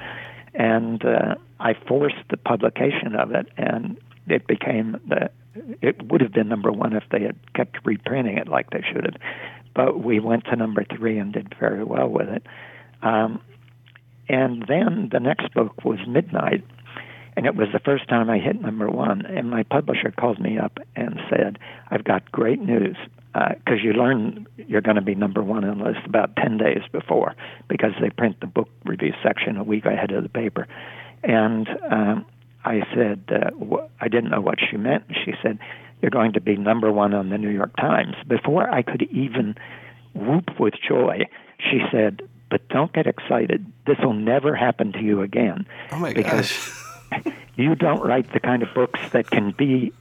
And 0.53 1.03
uh, 1.05 1.35
I 1.59 1.75
forced 1.87 2.15
the 2.29 2.37
publication 2.37 3.15
of 3.15 3.31
it, 3.31 3.47
and 3.55 3.97
it 4.27 4.47
became 4.47 4.99
the 5.07 5.29
it 5.81 6.11
would 6.11 6.21
have 6.21 6.33
been 6.33 6.47
number 6.47 6.71
one 6.71 6.93
if 6.93 7.03
they 7.11 7.21
had 7.21 7.35
kept 7.53 7.77
reprinting 7.83 8.37
it 8.37 8.47
like 8.47 8.69
they 8.69 8.83
should 8.91 9.05
have. 9.05 9.15
But 9.73 10.03
we 10.03 10.19
went 10.19 10.45
to 10.45 10.55
number 10.55 10.83
three 10.83 11.17
and 11.17 11.33
did 11.33 11.53
very 11.59 11.83
well 11.83 12.07
with 12.07 12.29
it. 12.29 12.45
Um, 13.01 13.41
and 14.29 14.65
then 14.67 15.09
the 15.11 15.19
next 15.19 15.53
book 15.53 15.83
was 15.83 15.99
Midnight, 16.07 16.63
and 17.35 17.45
it 17.45 17.55
was 17.55 17.69
the 17.71 17.79
first 17.79 18.07
time 18.09 18.29
I 18.29 18.39
hit 18.39 18.61
number 18.61 18.89
one. 18.89 19.25
And 19.25 19.49
my 19.49 19.63
publisher 19.63 20.11
called 20.11 20.39
me 20.39 20.57
up 20.57 20.79
and 20.95 21.19
said, 21.29 21.59
"I've 21.89 22.03
got 22.03 22.31
great 22.31 22.59
news." 22.59 22.97
Because 23.33 23.79
uh, 23.81 23.83
you 23.83 23.93
learn 23.93 24.47
you're 24.55 24.81
going 24.81 24.95
to 24.95 25.01
be 25.01 25.13
number 25.13 25.43
one 25.43 25.63
on 25.63 25.77
the 25.77 25.83
list 25.83 25.99
about 26.07 26.35
10 26.37 26.57
days 26.57 26.81
before, 26.91 27.35
because 27.67 27.91
they 28.01 28.09
print 28.09 28.39
the 28.39 28.47
book 28.47 28.67
review 28.83 29.13
section 29.21 29.57
a 29.57 29.63
week 29.63 29.85
ahead 29.85 30.09
of 30.11 30.23
the 30.23 30.29
paper. 30.29 30.67
And 31.23 31.67
um, 31.91 32.25
I 32.67 32.81
said, 32.93 33.23
uh, 33.29 33.51
wh- 33.51 33.87
I 34.01 34.09
didn't 34.09 34.29
know 34.29 34.41
what 34.41 34.57
she 34.59 34.75
meant. 34.75 35.05
She 35.23 35.33
said, 35.41 35.57
You're 36.01 36.11
going 36.11 36.33
to 36.33 36.41
be 36.41 36.57
number 36.57 36.91
one 36.91 37.13
on 37.13 37.29
the 37.29 37.37
New 37.37 37.49
York 37.49 37.75
Times. 37.77 38.15
Before 38.27 38.69
I 38.69 38.81
could 38.81 39.03
even 39.03 39.55
whoop 40.13 40.59
with 40.59 40.73
joy, 40.85 41.27
she 41.59 41.79
said, 41.91 42.21
But 42.49 42.67
don't 42.67 42.91
get 42.91 43.07
excited. 43.07 43.65
This 43.85 43.97
will 44.03 44.13
never 44.13 44.53
happen 44.53 44.91
to 44.93 45.01
you 45.01 45.21
again. 45.21 45.65
Oh 45.91 45.99
my 45.99 46.13
because 46.13 46.51
gosh. 47.11 47.33
you 47.55 47.75
don't 47.75 48.01
write 48.01 48.33
the 48.33 48.41
kind 48.41 48.63
of 48.63 48.73
books 48.73 48.99
that 49.11 49.29
can 49.29 49.51
be 49.51 49.93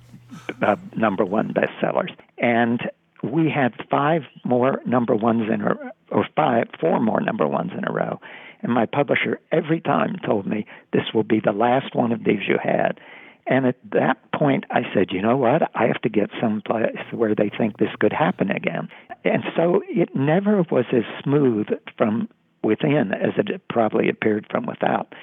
uh, 0.60 0.76
number 0.96 1.24
one 1.24 1.54
bestsellers. 1.54 2.14
And 2.38 2.90
we 3.22 3.48
had 3.48 3.74
five 3.88 4.22
more 4.44 4.80
number 4.84 5.14
ones 5.14 5.48
in 5.52 5.60
a 5.62 5.76
or 6.10 6.26
five, 6.36 6.68
four 6.80 7.00
more 7.00 7.20
number 7.20 7.46
ones 7.46 7.72
in 7.76 7.84
a 7.86 7.92
row. 7.92 8.20
And 8.66 8.74
my 8.74 8.84
publisher 8.84 9.38
every 9.52 9.80
time 9.80 10.16
told 10.26 10.44
me, 10.44 10.66
this 10.92 11.14
will 11.14 11.22
be 11.22 11.38
the 11.38 11.52
last 11.52 11.94
one 11.94 12.10
of 12.10 12.24
these 12.24 12.48
you 12.48 12.58
had. 12.60 12.98
And 13.46 13.64
at 13.64 13.76
that 13.92 14.18
point, 14.32 14.64
I 14.70 14.82
said, 14.92 15.12
you 15.12 15.22
know 15.22 15.36
what? 15.36 15.70
I 15.76 15.86
have 15.86 16.02
to 16.02 16.08
get 16.08 16.30
someplace 16.40 16.96
where 17.12 17.36
they 17.36 17.48
think 17.48 17.78
this 17.78 17.94
could 18.00 18.12
happen 18.12 18.50
again. 18.50 18.88
And 19.24 19.44
so 19.54 19.82
it 19.88 20.16
never 20.16 20.62
was 20.68 20.84
as 20.92 21.04
smooth 21.22 21.68
from 21.96 22.28
within 22.64 23.12
as 23.14 23.34
it 23.36 23.62
probably 23.68 24.08
appeared 24.08 24.48
from 24.50 24.66
without. 24.66 25.14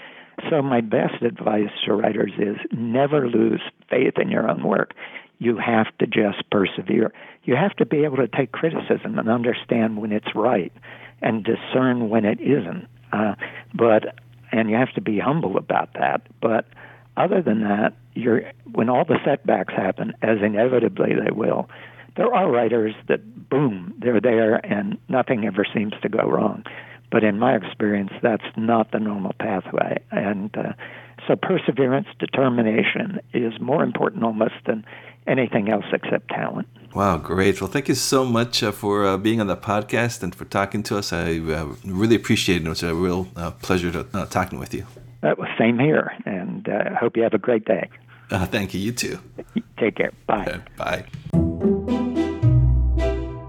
So 0.50 0.62
my 0.62 0.80
best 0.80 1.22
advice 1.22 1.68
to 1.84 1.96
writers 1.96 2.32
is 2.40 2.56
never 2.72 3.28
lose 3.28 3.62
faith 3.90 4.14
in 4.22 4.30
your 4.30 4.50
own 4.50 4.64
work. 4.64 4.94
You 5.40 5.58
have 5.58 5.88
to 5.98 6.08
just 6.08 6.50
persevere. 6.50 7.12
You 7.44 7.58
have 7.58 7.76
to 7.76 7.86
be 7.86 8.06
able 8.06 8.18
to 8.18 8.30
take 8.30 8.54
criticism 8.54 9.20
and 9.20 9.30
understand 9.30 9.98
when 9.98 10.14
it's 10.14 10.34
right 10.34 10.72
and 11.22 11.44
discern 11.44 12.08
when 12.08 12.24
it 12.24 12.40
isn't. 12.40 12.88
Uh, 13.14 13.36
but 13.74 14.16
and 14.52 14.70
you 14.70 14.76
have 14.76 14.94
to 14.94 15.02
be 15.02 15.20
humble 15.20 15.58
about 15.58 15.94
that. 15.94 16.22
But 16.42 16.66
other 17.16 17.42
than 17.42 17.62
that, 17.62 17.94
you're 18.14 18.52
when 18.72 18.90
all 18.90 19.06
the 19.06 19.20
setbacks 19.24 19.74
happen, 19.74 20.14
as 20.22 20.40
inevitably 20.44 21.12
they 21.14 21.32
will, 21.32 21.70
there 22.16 22.34
are 22.34 22.52
writers 22.52 22.96
that 23.08 23.50
boom, 23.50 23.94
they're 24.00 24.22
there 24.22 24.56
and 24.66 24.98
nothing 25.10 25.46
ever 25.46 25.66
seems 25.74 25.94
to 26.02 26.10
go 26.10 26.24
wrong. 26.24 26.64
But 27.12 27.24
in 27.24 27.38
my 27.38 27.56
experience, 27.56 28.12
that's 28.24 28.44
not 28.58 28.92
the 28.92 29.00
normal 29.00 29.34
pathway. 29.40 30.02
And 30.12 30.56
uh, 30.58 30.74
so 31.28 31.36
perseverance, 31.36 32.08
determination 32.18 33.20
is 33.34 33.54
more 33.62 33.84
important 33.84 34.24
almost 34.24 34.56
than 34.66 34.84
anything 35.28 35.70
else 35.70 35.86
except 35.94 36.30
talent. 36.30 36.68
Wow, 36.94 37.18
great. 37.18 37.60
Well, 37.60 37.70
thank 37.72 37.88
you 37.88 37.96
so 37.96 38.24
much 38.24 38.62
uh, 38.62 38.72
for 38.72 39.04
uh, 39.04 39.18
being 39.18 39.42
on 39.42 39.48
the 39.48 39.58
podcast 39.58 40.22
and 40.22 40.34
for 40.36 40.46
talking 40.46 40.84
to 40.84 40.98
us. 40.98 41.12
I 41.12 41.40
uh, 41.40 41.74
really 41.84 42.16
appreciate 42.16 42.58
it. 42.62 42.66
It 42.66 42.70
was 42.70 42.84
a 42.84 42.94
real 42.94 43.28
uh, 43.36 43.52
pleasure 43.52 43.92
to, 43.92 44.06
uh, 44.14 44.26
talking 44.28 44.60
with 44.60 44.76
you. 44.76 44.86
That 45.22 45.40
was 45.40 45.48
same 45.58 45.80
here, 45.80 46.12
and 46.26 46.68
I 46.70 46.92
uh, 46.92 46.96
hope 46.96 47.18
you 47.18 47.24
have 47.24 47.34
a 47.34 47.40
great 47.40 47.66
day. 47.66 47.90
thank 48.30 48.76
you. 48.76 48.80
You 48.80 48.92
too. 48.92 49.20
Take 49.80 49.96
care. 49.96 50.12
Bye. 50.28 50.62
Bye. 50.78 51.06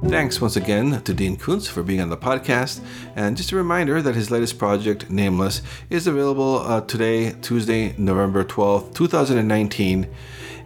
Thanks 0.09 0.41
once 0.41 0.55
again 0.55 1.03
to 1.03 1.13
Dean 1.13 1.37
Koontz 1.37 1.67
for 1.67 1.83
being 1.83 2.01
on 2.01 2.09
the 2.09 2.17
podcast. 2.17 2.81
And 3.17 3.37
just 3.37 3.53
a 3.53 3.57
reminder 3.57 4.01
that 4.01 4.15
his 4.15 4.31
latest 4.31 4.59
project, 4.59 5.11
Nameless, 5.11 5.61
is 5.91 6.07
available 6.07 6.61
uh, 6.61 6.83
today, 6.83 7.33
Tuesday, 7.43 7.95
November 7.99 8.45
12th, 8.45 8.95
2019. 8.95 10.07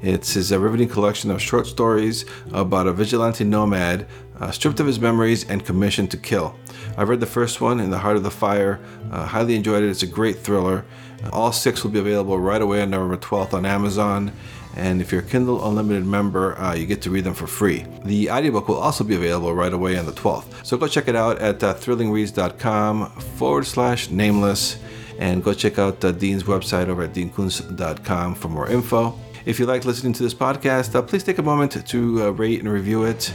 It's 0.02 0.34
his 0.34 0.52
uh, 0.52 0.60
riveting 0.60 0.88
collection 0.88 1.30
of 1.30 1.42
short 1.42 1.66
stories 1.66 2.24
about 2.52 2.86
a 2.86 2.92
vigilante 2.92 3.44
nomad 3.44 4.06
uh, 4.40 4.50
stripped 4.50 4.80
of 4.80 4.86
his 4.86 5.00
memories 5.00 5.48
and 5.48 5.64
commissioned 5.64 6.10
to 6.12 6.16
kill. 6.16 6.54
I've 6.96 7.08
read 7.08 7.20
the 7.20 7.26
first 7.26 7.60
one, 7.60 7.80
In 7.80 7.90
the 7.90 7.98
Heart 7.98 8.16
of 8.16 8.22
the 8.22 8.30
Fire. 8.30 8.80
Uh, 9.10 9.26
highly 9.26 9.56
enjoyed 9.56 9.82
it. 9.82 9.90
It's 9.90 10.02
a 10.02 10.06
great 10.06 10.38
thriller. 10.38 10.84
All 11.32 11.52
six 11.52 11.82
will 11.82 11.90
be 11.90 11.98
available 11.98 12.38
right 12.38 12.62
away 12.62 12.82
on 12.82 12.90
November 12.90 13.16
12th 13.16 13.54
on 13.54 13.66
Amazon. 13.66 14.32
And 14.76 15.00
if 15.00 15.10
you're 15.10 15.22
a 15.22 15.24
Kindle 15.24 15.66
Unlimited 15.68 16.06
member, 16.06 16.56
uh, 16.58 16.74
you 16.74 16.86
get 16.86 17.02
to 17.02 17.10
read 17.10 17.24
them 17.24 17.34
for 17.34 17.48
free. 17.48 17.84
The 18.04 18.30
audiobook 18.30 18.68
will 18.68 18.76
also 18.76 19.02
be 19.02 19.16
available 19.16 19.52
right 19.52 19.72
away 19.72 19.98
on 19.98 20.06
the 20.06 20.12
12th. 20.12 20.64
So 20.64 20.76
go 20.76 20.86
check 20.86 21.08
it 21.08 21.16
out 21.16 21.38
at 21.38 21.62
uh, 21.64 21.74
thrillingreads.com 21.74 23.10
forward 23.36 23.66
slash 23.66 24.10
nameless. 24.10 24.78
And 25.18 25.42
go 25.42 25.52
check 25.52 25.80
out 25.80 26.04
uh, 26.04 26.12
Dean's 26.12 26.44
website 26.44 26.86
over 26.86 27.02
at 27.02 27.12
deankoontz.com 27.12 28.36
for 28.36 28.48
more 28.48 28.68
info. 28.68 29.18
If 29.48 29.58
you 29.58 29.64
like 29.64 29.86
listening 29.86 30.12
to 30.12 30.22
this 30.22 30.34
podcast, 30.34 30.94
uh, 30.94 31.00
please 31.00 31.24
take 31.24 31.38
a 31.38 31.42
moment 31.42 31.86
to 31.86 32.22
uh, 32.22 32.28
rate 32.32 32.60
and 32.60 32.70
review 32.70 33.04
it 33.04 33.32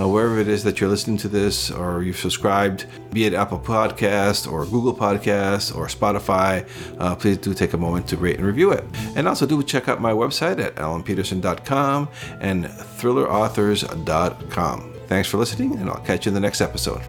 uh, 0.00 0.08
wherever 0.08 0.38
it 0.38 0.48
is 0.48 0.64
that 0.64 0.80
you're 0.80 0.88
listening 0.88 1.18
to 1.18 1.28
this 1.28 1.70
or 1.70 2.02
you've 2.02 2.16
subscribed, 2.16 2.86
be 3.12 3.26
it 3.26 3.34
Apple 3.34 3.58
Podcast 3.58 4.50
or 4.50 4.64
Google 4.64 4.94
Podcast 4.94 5.76
or 5.76 5.88
Spotify. 5.88 6.66
Uh, 6.98 7.14
please 7.14 7.36
do 7.36 7.52
take 7.52 7.74
a 7.74 7.76
moment 7.76 8.08
to 8.08 8.16
rate 8.16 8.38
and 8.38 8.46
review 8.46 8.72
it. 8.72 8.84
And 9.14 9.28
also 9.28 9.44
do 9.44 9.62
check 9.62 9.86
out 9.86 10.00
my 10.00 10.12
website 10.12 10.58
at 10.58 10.76
alanpeterson.com 10.76 12.08
and 12.40 12.64
thrillerauthors.com. 12.64 14.94
Thanks 15.08 15.28
for 15.28 15.36
listening, 15.36 15.76
and 15.76 15.90
I'll 15.90 16.00
catch 16.00 16.24
you 16.24 16.30
in 16.30 16.34
the 16.34 16.40
next 16.40 16.62
episode. 16.62 17.02